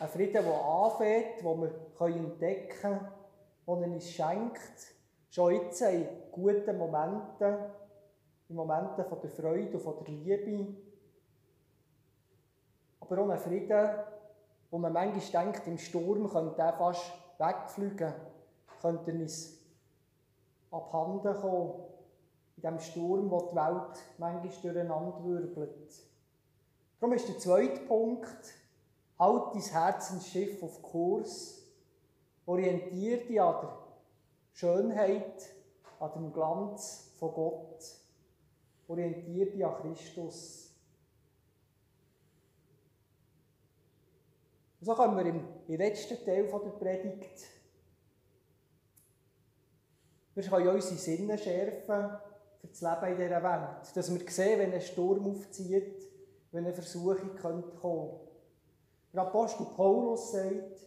Ein 0.00 0.08
Frieden, 0.08 0.44
der 0.44 0.64
anfängt, 0.64 1.40
den 1.40 1.60
wir 1.60 2.06
entdecken 2.06 2.80
können, 2.80 3.21
den 3.66 3.82
er 3.82 3.90
uns 3.90 4.10
schenkt. 4.10 4.94
Schon 5.30 5.54
jetzt 5.54 5.80
in 5.82 6.06
guten 6.30 6.76
Momenten, 6.76 7.56
in 8.48 8.56
Momenten 8.56 9.04
von 9.04 9.20
der 9.20 9.30
Freude 9.30 9.76
und 9.76 9.82
von 9.82 9.96
der 10.04 10.14
Liebe. 10.14 10.74
Aber 13.00 13.32
ein 13.32 13.38
Frieden, 13.38 13.90
wo 14.70 14.78
man 14.78 14.92
manchmal 14.92 15.44
denkt, 15.44 15.66
im 15.66 15.78
Sturm 15.78 16.28
könnte 16.30 16.60
er 16.60 16.72
fast 16.74 17.12
wegfliegen, 17.38 18.12
könnte 18.80 19.12
uns 19.12 19.58
abhanden 20.70 21.34
kommen, 21.34 21.72
in 22.56 22.62
dem 22.62 22.78
Sturm, 22.78 23.30
wo 23.30 23.50
die 23.50 23.56
Welt 23.56 24.02
manchmal 24.18 24.48
durcheinander 24.62 25.24
wirbelt. 25.24 25.92
Darum 27.00 27.14
ist 27.14 27.28
der 27.28 27.38
zweite 27.38 27.80
Punkt, 27.80 28.54
halt 29.18 29.54
dein 29.54 29.62
Herzensschiff 29.62 30.62
auf 30.62 30.82
Kurs, 30.82 31.61
orientiere 32.46 33.24
dich 33.24 33.40
an 33.40 33.60
der 33.62 33.78
Schönheit, 34.52 35.54
an 36.00 36.12
dem 36.14 36.32
Glanz 36.32 37.12
von 37.18 37.32
Gott, 37.32 37.84
orientiere 38.88 39.50
dich 39.50 39.64
an 39.64 39.82
Christus. 39.82 40.74
Und 44.80 44.86
so 44.86 44.94
kommen 44.94 45.16
wir 45.16 45.26
im, 45.26 45.44
im 45.68 45.76
letzten 45.76 46.24
Teil 46.24 46.46
der 46.46 46.58
Predigt 46.70 47.46
wir 50.34 50.42
können 50.44 50.68
unsere 50.68 50.96
Sinne 50.96 51.36
schärfen 51.36 52.10
für 52.60 52.66
das 52.66 52.80
Leben 52.80 53.12
in 53.12 53.18
dieser 53.18 53.42
Welt. 53.42 53.96
Dass 53.96 54.12
wir 54.12 54.30
sehen, 54.30 54.58
wenn 54.60 54.72
ein 54.72 54.80
Sturm 54.80 55.26
aufzieht, 55.26 56.08
wenn 56.52 56.64
eine 56.64 56.74
Versuchung 56.74 57.34
könnte. 57.36 57.70
Der 59.12 59.22
Apostel 59.22 59.66
Paulus 59.76 60.32
sagt, 60.32 60.86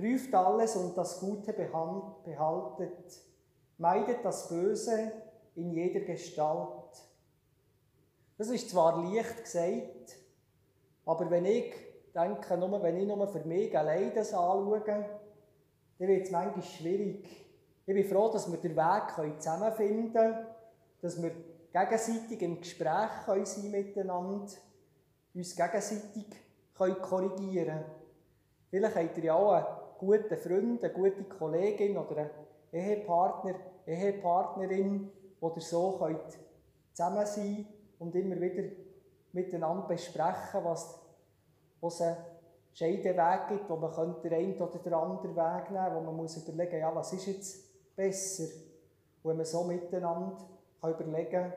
prüft 0.00 0.34
alles 0.34 0.76
und 0.76 0.96
das 0.96 1.20
Gute 1.20 1.52
behaltet, 1.52 3.20
meidet 3.76 4.24
das 4.24 4.48
Böse 4.48 5.12
in 5.54 5.72
jeder 5.72 6.00
Gestalt. 6.00 6.68
Das 8.38 8.48
ist 8.48 8.70
zwar 8.70 9.04
leicht 9.04 9.44
gesagt, 9.44 10.16
aber 11.04 11.30
wenn 11.30 11.44
ich 11.44 11.74
denke, 12.14 12.56
nur, 12.56 12.82
wenn 12.82 12.96
ich 12.96 13.06
nur 13.06 13.28
für 13.28 13.44
mich 13.44 13.76
allein 13.76 14.12
das 14.14 14.32
anschaue, 14.32 14.80
dann 14.80 15.04
wird 15.98 16.24
es 16.24 16.30
manchmal 16.30 16.64
schwierig, 16.64 17.28
ich 17.86 17.94
bin 17.94 18.04
froh, 18.04 18.30
dass 18.30 18.50
wir 18.50 18.58
den 18.58 18.76
Weg 18.76 19.40
zusammenfinden 19.40 20.12
können, 20.12 20.46
dass 21.02 21.20
wir 21.20 21.32
gegenseitig 21.72 22.40
im 22.42 22.60
Gespräch 22.60 23.24
können 23.26 23.44
sein 23.44 23.70
miteinander, 23.70 24.46
uns 25.34 25.56
gegenseitig 25.56 26.26
korrigieren 26.74 27.66
können. 27.66 27.84
Vielleicht 28.70 28.96
habt 28.96 29.18
ihr 29.18 29.24
ja 29.24 29.34
auch 29.34 29.52
einen 29.52 29.79
guten 30.00 30.36
Freund, 30.38 30.82
eine 30.82 30.92
gute 30.92 31.24
Kollegin 31.24 31.98
oder 31.98 32.16
einen 32.16 32.30
Ehepartner, 32.72 33.54
Ehepartnerin, 33.86 35.10
ihr 35.42 35.60
so 35.60 35.98
könnt 35.98 36.38
zusammen 36.92 37.26
sein 37.26 37.66
und 37.98 38.14
immer 38.14 38.40
wieder 38.40 38.64
miteinander 39.32 39.86
besprechen, 39.86 40.64
was, 40.64 40.98
was 41.80 42.00
einen 42.00 42.16
Scheideweg 42.72 43.48
gibt, 43.48 43.68
wo 43.68 43.76
man 43.76 44.22
den 44.22 44.32
einen 44.32 44.60
oder 44.60 44.78
den 44.78 44.94
anderen 44.94 45.36
Weg 45.36 45.70
nehmen 45.70 45.84
könnte, 45.84 45.96
wo 45.96 46.00
man 46.00 46.16
muss 46.16 46.36
überlegen 46.36 46.78
ja, 46.78 46.94
was 46.94 47.12
ist 47.12 47.26
jetzt 47.26 47.96
besser. 47.96 48.48
Und 49.22 49.36
man 49.36 49.44
so 49.44 49.64
miteinander 49.64 50.36
kann 50.80 50.92
überlegen 50.92 51.30
kann, 51.30 51.52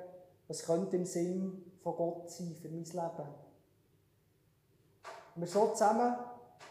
was 0.49 0.65
könnte 0.65 0.97
im 0.97 1.06
Sinn 1.06 1.71
von 1.82 1.95
Gott 1.95 2.29
sein 2.29 2.56
für 2.62 2.67
mein 2.67 2.84
Leben. 2.84 3.29
Wenn 5.36 5.43
wir 5.43 5.47
so 5.47 5.67
zusammen 5.67 6.15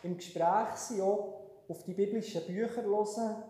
im 0.02 0.16
Gespräch 0.16 0.76
sind, 0.76 1.00
auch 1.00 1.41
auf 1.72 1.82
die 1.84 1.94
biblischen 1.94 2.46
Bücher 2.46 2.82
hören 2.82 3.42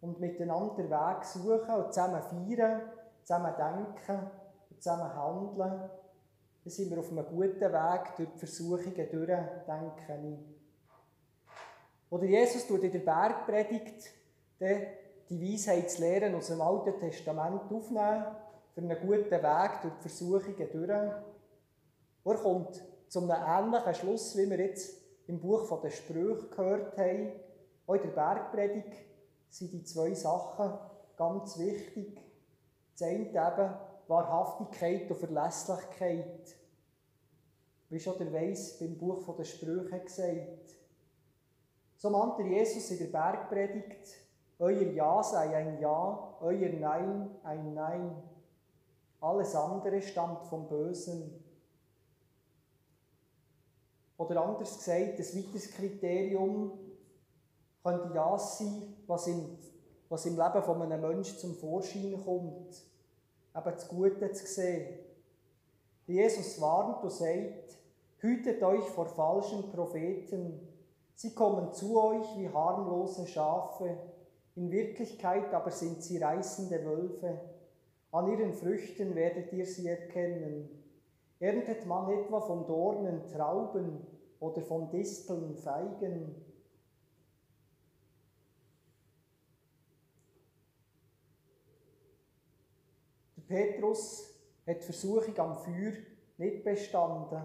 und 0.00 0.18
miteinander 0.18 0.74
den 0.76 0.90
Weg 0.90 1.24
suchen 1.24 1.74
und 1.74 1.92
zusammen 1.92 2.22
feiern, 2.22 2.82
zusammen 3.22 3.54
denken 3.56 4.30
und 4.70 4.82
zusammen 4.82 5.14
handeln, 5.14 5.90
dann 6.64 6.72
sind 6.72 6.90
wir 6.90 6.98
auf 6.98 7.10
einem 7.10 7.26
guten 7.26 7.60
Weg 7.60 8.16
durch 8.16 8.28
die 8.30 8.38
Versuchungen 8.38 8.94
durch, 8.94 9.28
denke 9.66 10.20
ich. 10.24 10.56
Oder 12.10 12.24
Jesus 12.24 12.66
tut 12.66 12.82
in 12.82 12.92
der 12.92 13.00
Bergpredigt, 13.00 14.10
die 15.28 15.52
Weisheitslehren 15.52 16.34
aus 16.34 16.48
dem 16.48 16.60
Alten 16.60 16.98
Testament 16.98 17.70
aufnehmen, 17.70 18.24
für 18.74 18.80
einen 18.80 19.00
guten 19.00 19.30
Weg 19.30 19.70
durch 19.82 19.94
die 19.94 20.08
Versuchungen 20.08 20.68
durch. 20.72 20.90
Er 22.24 22.42
kommt 22.42 22.82
zu 23.08 23.20
einem 23.20 23.30
ähnlichen 23.30 23.94
Schluss, 23.94 24.36
wie 24.36 24.48
wir 24.48 24.58
jetzt 24.58 25.02
im 25.26 25.40
Buch 25.40 25.66
von 25.66 25.80
den 25.82 25.90
Sprüchen 25.90 26.50
gehört 26.50 26.96
haben. 26.96 27.32
Auch 27.86 27.94
in 27.94 28.02
der 28.02 28.08
Bergpredigt 28.08 28.92
sind 29.48 29.72
die 29.72 29.84
zwei 29.84 30.12
Sachen 30.14 30.78
ganz 31.16 31.58
wichtig. 31.58 32.20
Das 32.92 33.02
eine 33.02 33.28
eben 33.28 33.74
Wahrhaftigkeit 34.08 35.10
und 35.10 35.18
Verlässlichkeit. 35.18 36.56
Wie 37.88 38.00
schon 38.00 38.18
der 38.18 38.32
Weiss 38.32 38.78
beim 38.78 38.96
Buch 38.98 39.20
von 39.20 39.36
den 39.36 39.44
Sprüchen 39.44 40.04
gesagt. 40.04 40.74
So 41.96 42.10
meint 42.10 42.38
Jesus 42.38 42.90
in 42.90 42.98
der 42.98 43.06
Bergpredigt, 43.06 44.16
euer 44.58 44.92
Ja 44.92 45.22
sei 45.22 45.54
ein 45.56 45.80
Ja, 45.80 46.36
euer 46.40 46.68
Nein 46.70 47.30
ein 47.42 47.74
Nein. 47.74 48.22
Alles 49.20 49.54
andere 49.54 50.02
stammt 50.02 50.46
vom 50.46 50.66
Bösen. 50.66 51.42
Oder 54.18 54.42
anders 54.42 54.76
gesagt, 54.78 55.18
das 55.18 55.36
weiteres 55.36 55.70
Kriterium 55.72 56.85
könnte 57.86 58.10
das 58.12 58.58
sein, 58.58 58.82
was 59.06 59.28
im, 59.28 59.58
was 60.08 60.26
im 60.26 60.36
Leben 60.36 60.62
von 60.62 60.82
einem 60.82 61.00
Menschen 61.00 61.38
zum 61.38 61.54
Vorschein 61.54 62.20
kommt. 62.24 62.82
Eben 63.54 63.64
das 63.64 63.86
Gute 63.86 64.32
zu 64.32 64.46
sehen. 64.46 64.98
Jesus 66.06 66.60
warnt 66.60 67.02
und 67.04 67.12
sagt, 67.12 67.78
hütet 68.18 68.62
euch 68.62 68.84
vor 68.86 69.06
falschen 69.06 69.70
Propheten. 69.70 70.68
Sie 71.14 71.32
kommen 71.32 71.72
zu 71.72 72.00
euch 72.02 72.26
wie 72.36 72.48
harmlose 72.48 73.26
Schafe, 73.26 73.96
in 74.56 74.70
Wirklichkeit 74.70 75.52
aber 75.54 75.70
sind 75.70 76.02
sie 76.02 76.18
reißende 76.18 76.84
Wölfe. 76.84 77.40
An 78.10 78.30
ihren 78.30 78.52
Früchten 78.52 79.14
werdet 79.14 79.52
ihr 79.52 79.66
sie 79.66 79.86
erkennen. 79.86 80.68
Erntet 81.38 81.86
man 81.86 82.10
etwa 82.10 82.40
von 82.40 82.66
Dornen 82.66 83.26
Trauben 83.26 84.06
oder 84.40 84.62
von 84.62 84.90
Disteln 84.90 85.54
Feigen? 85.56 86.34
Petrus 93.46 94.34
hat 94.66 94.78
die 94.78 94.84
Versuchung 94.84 95.38
am 95.38 95.56
Feuer 95.56 95.92
nicht 96.38 96.64
bestanden. 96.64 97.42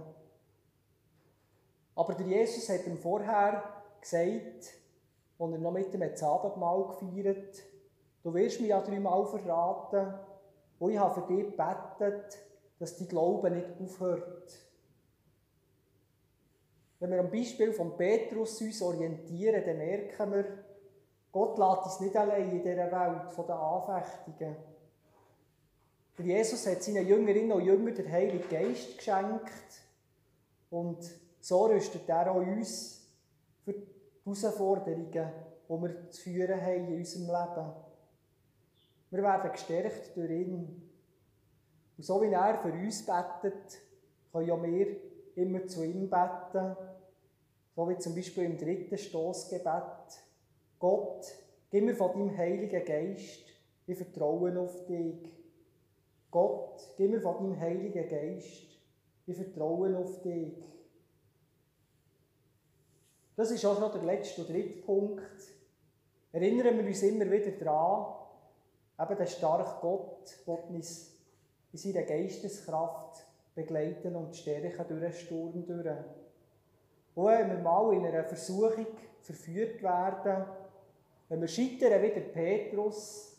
Aber 1.96 2.14
der 2.14 2.26
Jesus 2.26 2.70
hat 2.70 2.88
ihm 2.88 2.98
vorher 2.98 3.64
gesagt, 4.00 4.74
als 5.40 5.52
er 5.52 5.58
noch 5.58 5.72
mit 5.72 5.94
dem 5.94 6.02
Abendmahl 6.02 6.88
gefeiert 6.88 7.64
du 8.24 8.34
wirst 8.34 8.60
mich 8.60 8.70
ja 8.70 8.82
dreimal 8.82 9.26
verraten 9.26 10.14
und 10.80 10.92
ich 10.92 10.98
habe 10.98 11.22
für 11.22 11.28
dich 11.28 11.46
gebetet, 11.46 12.38
dass 12.80 12.98
die 12.98 13.08
Glaube 13.08 13.52
nicht 13.52 13.68
aufhört. 13.80 14.58
Wenn 17.00 17.12
wir 17.12 17.20
am 17.20 17.32
Beispiel 17.32 17.74
von 17.74 17.98
Petrus 17.98 18.62
uns 18.62 18.82
orientieren, 18.82 19.64
dann 19.66 19.78
merken 19.78 20.32
wir, 20.32 20.46
Gott 21.32 21.58
lässt 21.58 21.86
uns 21.86 22.00
nicht 22.02 22.16
allein 22.16 22.52
in 22.52 22.62
dieser 22.62 22.92
Welt 22.92 23.38
den 23.38 23.52
Anfechtungen. 23.52 24.56
Der 26.22 26.38
Jesus 26.38 26.68
hat 26.68 26.84
seinen 26.84 27.08
Jüngerinnen 27.08 27.52
und 27.52 27.66
Jüngern 27.66 27.96
den 27.96 28.12
Heiligen 28.12 28.48
Geist 28.48 28.96
geschenkt 28.96 29.52
und 30.70 31.00
so 31.40 31.66
rüstet 31.66 32.08
er 32.08 32.32
auch 32.32 32.36
uns 32.36 33.08
für 33.66 33.74
die 33.74 33.88
Herausforderungen, 34.24 35.12
die 35.12 35.18
wir 35.68 36.10
zu 36.12 36.22
führen 36.22 36.62
haben 36.62 36.90
in 36.90 36.98
unserem 37.00 37.26
Leben. 37.26 37.72
Wir 39.10 39.24
werden 39.24 39.52
gestärkt 39.52 40.16
durch 40.16 40.30
ihn. 40.30 40.92
Und 41.98 42.04
so 42.04 42.22
wie 42.22 42.32
er 42.32 42.60
für 42.60 42.72
uns 42.72 43.04
betet, 43.04 43.82
können 44.32 44.52
auch 44.52 44.62
wir 44.62 44.98
immer 45.36 45.66
zu 45.66 45.84
ihm 45.84 46.08
beten. 46.08 46.76
So 47.76 47.90
wie 47.90 47.98
zum 47.98 48.14
Beispiel 48.14 48.44
im 48.44 48.60
dritten 48.60 48.98
Stoßgebet. 48.98 50.22
Gott, 50.78 51.26
gib 51.72 51.84
mir 51.84 51.96
von 51.96 52.12
deinem 52.12 52.38
Heiligen 52.38 52.86
Geist, 52.86 53.46
ich 53.88 53.98
vertraue 53.98 54.60
auf 54.60 54.86
dich. 54.86 55.41
Gott, 56.32 56.94
gib 56.98 57.12
mir 57.12 57.22
von 57.22 57.36
deinem 57.38 57.60
Heiligen 57.60 58.10
Geist, 58.10 58.64
ich 59.28 59.36
vertraue 59.36 59.98
auf 59.98 60.22
dich. 60.22 60.64
Das 63.36 63.52
ist 63.52 63.66
auch 63.66 63.78
schon 63.78 63.92
der 63.92 64.04
letzte 64.04 64.42
und 64.42 64.50
dritte 64.50 64.82
Punkt. 64.82 65.22
Erinnern 66.32 66.78
wir 66.78 66.86
uns 66.86 67.04
immer 67.04 67.30
wieder 67.30 67.52
daran, 67.52 68.16
eben 69.00 69.18
der 69.18 69.26
starke 69.26 69.82
Gott 69.82 70.38
wird 70.46 70.70
uns 70.70 71.12
in 71.74 71.80
seiner 71.80 72.04
Geisteskraft 72.04 73.26
begleiten 73.54 74.16
und 74.16 74.36
stärken 74.36 74.86
durch 74.88 75.02
den 75.02 75.14
Sturm 75.14 75.66
durch. 75.66 75.98
Und 77.16 77.26
wenn 77.26 77.50
wir 77.50 77.58
mal 77.60 77.94
in 77.94 78.06
einer 78.06 78.24
Versuchung 78.24 78.88
verführt 79.22 79.84
werden, 79.84 80.46
wenn 81.28 81.42
wir 81.42 81.48
scheitern 81.48 82.02
wie 82.02 82.10
der 82.10 82.22
Petrus, 82.22 83.31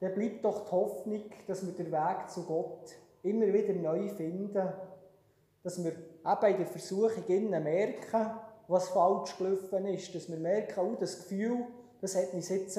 dann 0.00 0.14
bleibt 0.14 0.44
doch 0.44 0.64
die 0.66 0.72
Hoffnung, 0.72 1.24
dass 1.46 1.64
wir 1.66 1.72
den 1.72 1.90
Weg 1.90 2.30
zu 2.30 2.44
Gott 2.44 2.94
immer 3.22 3.46
wieder 3.52 3.72
neu 3.72 4.08
finden, 4.08 4.72
dass 5.62 5.82
wir 5.82 5.92
eben 5.92 6.52
in 6.52 6.58
der 6.58 6.66
Versuchung 6.66 7.50
merken, 7.50 8.30
was 8.68 8.88
falsch 8.88 9.36
gelaufen 9.36 9.86
ist, 9.86 10.14
dass 10.14 10.28
wir 10.28 10.38
merken, 10.38 10.80
oh, 10.80 10.96
das 10.98 11.18
Gefühl, 11.18 11.64
das 12.00 12.14
hat 12.16 12.32
uns 12.34 12.48
jetzt 12.48 12.78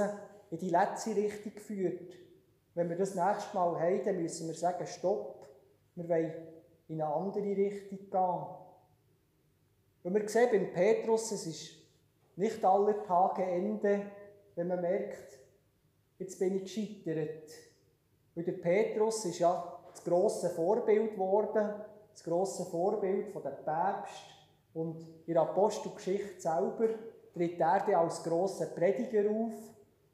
in 0.51 0.58
die 0.58 0.69
letzte 0.69 1.15
Richtung 1.15 1.53
geführt. 1.53 2.13
Wenn 2.75 2.89
wir 2.89 2.97
das 2.97 3.15
nächste 3.15 3.56
Mal 3.56 3.80
haben, 3.80 4.06
dann 4.06 4.21
müssen 4.21 4.47
wir 4.47 4.56
sagen, 4.56 4.86
stopp, 4.86 5.47
wir 5.95 6.08
wollen 6.08 6.34
in 6.88 7.01
eine 7.01 7.13
andere 7.13 7.43
Richtung 7.43 7.97
gehen. 8.10 8.45
Und 10.03 10.13
wir 10.13 10.30
sehen 10.30 10.49
beim 10.51 10.71
Petrus, 10.71 11.32
es 11.32 11.47
ist 11.47 11.71
nicht 12.36 12.63
aller 12.63 13.03
Tage 13.03 13.43
Ende, 13.43 14.03
wenn 14.56 14.67
man 14.67 14.82
merkt, 14.82 15.39
jetzt 16.19 16.39
bin 16.39 16.56
ich 16.56 16.63
gescheitert. 16.63 17.51
Weil 18.36 18.43
der 18.43 18.53
Petrus 18.53 19.25
ist 19.25 19.39
ja 19.39 19.80
das 19.91 20.03
grosse 20.03 20.49
Vorbild 20.51 21.13
geworden, 21.13 21.73
das 22.12 22.23
grosse 22.23 22.65
Vorbild 22.65 23.30
von 23.30 23.41
der 23.41 23.51
Päpst. 23.51 24.23
Und 24.73 25.01
in 25.25 25.34
der 25.34 25.41
Apostelgeschichte 25.41 26.39
selber 26.39 26.89
tritt 27.34 27.60
er 27.60 27.80
dann 27.80 27.95
als 27.95 28.23
grosser 28.23 28.67
Prediger 28.67 29.30
auf 29.30 29.53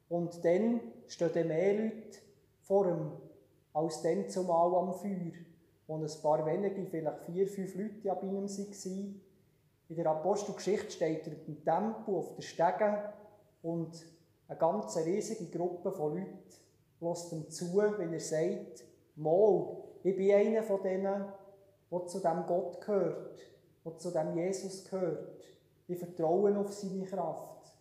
und 0.08 0.44
dann 0.44 0.80
stehen 1.06 1.48
mehr 1.48 1.74
Leute 1.74 2.18
vor 2.62 2.86
ihm 2.86 3.12
als 3.74 4.02
dann 4.02 4.28
zumal 4.28 4.74
am 4.76 4.94
Feuer, 4.94 5.32
wo 5.86 5.96
ein 5.96 6.08
paar 6.22 6.46
wenige, 6.46 6.86
vielleicht 6.86 7.24
vier, 7.26 7.46
fünf 7.46 7.74
Leute 7.74 8.10
ab 8.10 8.22
ihm 8.22 8.34
waren. 8.36 9.20
In 9.88 9.96
der 9.96 10.06
Apostelgeschichte 10.06 10.90
steht 10.92 11.26
er 11.26 11.32
im 11.46 11.62
Tempel 11.64 12.14
auf 12.14 12.34
der 12.36 12.42
Stege 12.42 13.12
und 13.62 14.06
eine 14.48 14.58
ganz 14.58 14.96
riesige 14.96 15.56
Gruppe 15.56 15.92
von 15.92 16.16
Leuten 16.16 16.38
lässt 17.00 17.32
ihm 17.32 17.50
zu, 17.50 17.76
wenn 17.76 18.12
er 18.12 18.20
sagt, 18.20 18.84
Mal, 19.16 19.76
ich 20.02 20.16
bin 20.16 20.32
einer 20.32 20.62
von 20.64 20.82
denen, 20.82 21.24
der 21.90 22.06
zu 22.06 22.18
dem 22.18 22.44
Gott 22.46 22.80
gehört, 22.80 23.38
der 23.84 23.96
zu 23.96 24.10
dem 24.10 24.36
Jesus 24.36 24.84
gehört. 24.90 25.44
Ich 25.86 25.98
vertraue 25.98 26.58
auf 26.58 26.72
seine 26.72 27.04
Kraft. 27.04 27.72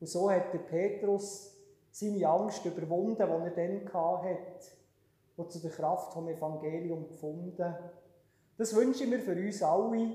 Und 0.00 0.08
so 0.08 0.28
hat 0.28 0.52
der 0.52 0.58
Petrus 0.58 1.54
seine 1.92 2.26
Angst 2.26 2.64
überwunden, 2.64 3.14
die 3.14 3.22
er 3.22 3.50
dann 3.50 3.92
hatte, 3.92 4.72
und 5.36 5.52
zu 5.52 5.60
der 5.60 5.70
Kraft 5.70 6.14
vom 6.14 6.28
Evangelium 6.28 7.06
gefunden. 7.06 7.74
Das 8.58 8.74
wünsche 8.74 9.04
ich 9.04 9.10
mir 9.10 9.20
für 9.20 9.36
uns 9.36 9.62
alle, 9.62 10.10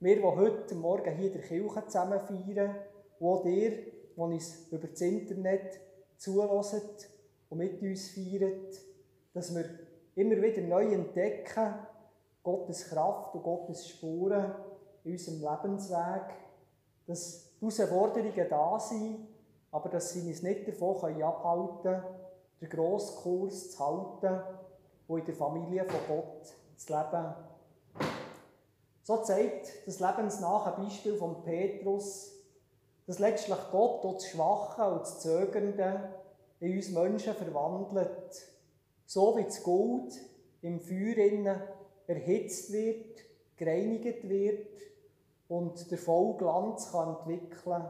wir, 0.00 0.16
die 0.16 0.22
heute 0.22 0.74
Morgen 0.74 1.16
hier 1.16 1.28
in 1.28 1.32
der 1.32 1.42
Kirche 1.42 1.86
zusammen 1.86 2.20
feiern, 2.20 2.76
auch 3.18 3.42
dir, 3.42 3.72
die 4.16 4.20
uns 4.20 4.66
über 4.70 4.88
das 4.88 5.00
Internet 5.00 5.80
zulassen 6.16 6.82
und 7.50 7.58
mit 7.58 7.80
uns 7.82 8.10
feiern, 8.10 8.52
dass 9.34 9.54
wir 9.54 9.64
immer 10.14 10.40
wieder 10.40 10.62
neu 10.62 10.92
entdecken, 10.92 11.74
Gottes 12.42 12.88
Kraft 12.88 13.34
und 13.34 13.42
Gottes 13.42 13.88
Spuren 13.88 14.54
in 15.04 15.12
unserem 15.12 15.40
Lebensweg, 15.40 16.34
dass 17.06 17.50
die 17.60 17.66
Herausforderungen 17.66 18.46
da 18.48 18.78
sind, 18.80 19.28
aber 19.70 19.88
dass 19.88 20.12
sie 20.12 20.26
uns 20.26 20.42
nicht 20.42 20.66
davon 20.66 21.22
abhalten 21.22 21.82
können, 21.82 22.02
den 22.60 22.68
Grosskurs 22.70 23.72
zu 23.72 23.78
halten 23.78 24.40
und 25.08 25.18
in 25.18 25.26
der 25.26 25.34
Familie 25.34 25.84
von 25.84 26.00
Gott 26.08 26.54
zu 26.76 26.92
leben. 26.92 27.34
So 29.02 29.18
zeigt 29.18 29.86
das 29.86 30.00
lebensnahe 30.00 30.82
Beispiel 30.82 31.16
von 31.16 31.42
Petrus, 31.42 32.35
dass 33.06 33.18
letztlich 33.18 33.56
Gott 33.70 34.04
auch 34.04 34.14
das 34.14 34.26
Schwache 34.26 34.84
und 34.90 35.00
das 35.02 35.20
Zögernde 35.20 36.14
in 36.60 36.76
uns 36.76 36.90
Menschen 36.90 37.34
verwandelt. 37.34 38.48
So 39.04 39.36
wie 39.36 39.44
das 39.44 39.62
Gold 39.62 40.12
im 40.62 40.80
Feuer 40.80 41.60
erhitzt 42.06 42.72
wird, 42.72 43.20
gereinigt 43.56 44.28
wird 44.28 44.68
und 45.48 45.90
der 45.90 45.98
Vollglanz 45.98 46.90
kann 46.90 47.16
entwickeln. 47.16 47.84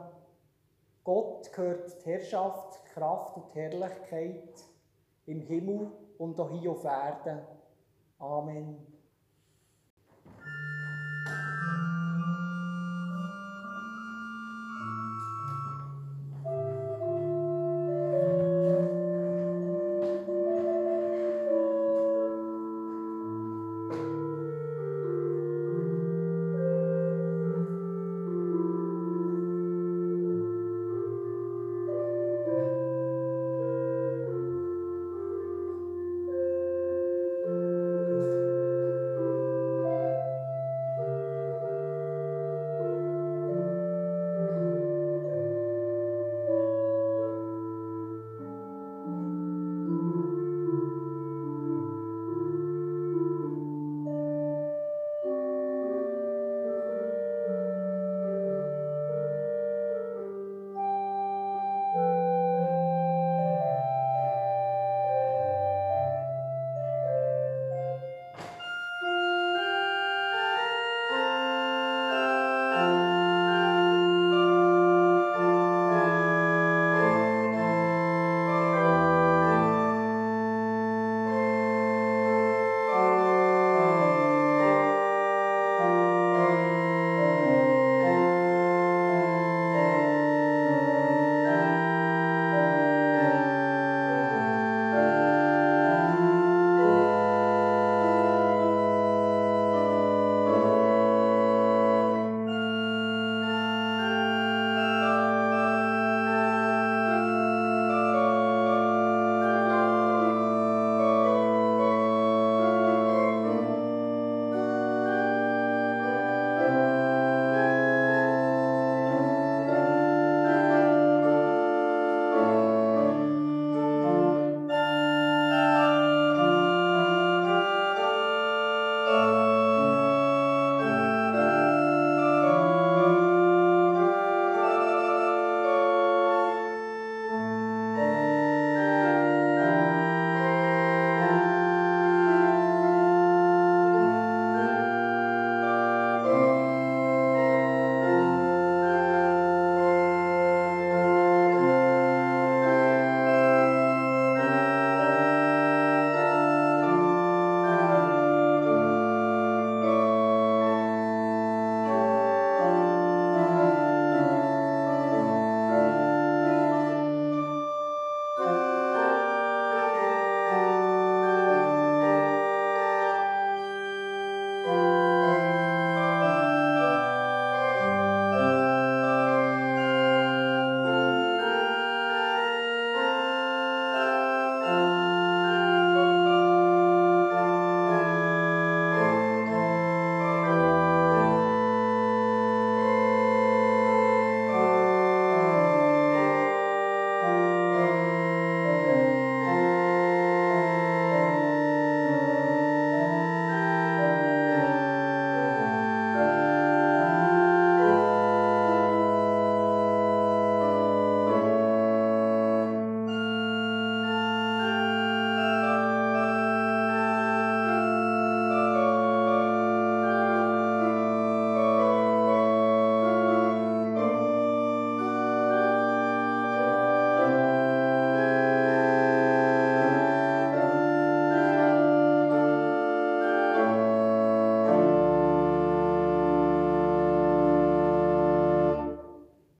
Gott 1.05 1.53
gehört 1.53 2.05
die 2.05 2.11
Herrschaft, 2.11 2.81
die 2.85 2.93
Kraft 2.93 3.37
und 3.37 3.55
die 3.55 3.61
Herrlichkeit 3.61 4.65
im 5.27 5.41
Himmel 5.41 5.91
und 6.19 6.39
auch 6.41 6.51
hier 6.51 6.73
auf 6.73 6.85
Erden. 6.85 7.41
Amen. 8.19 8.96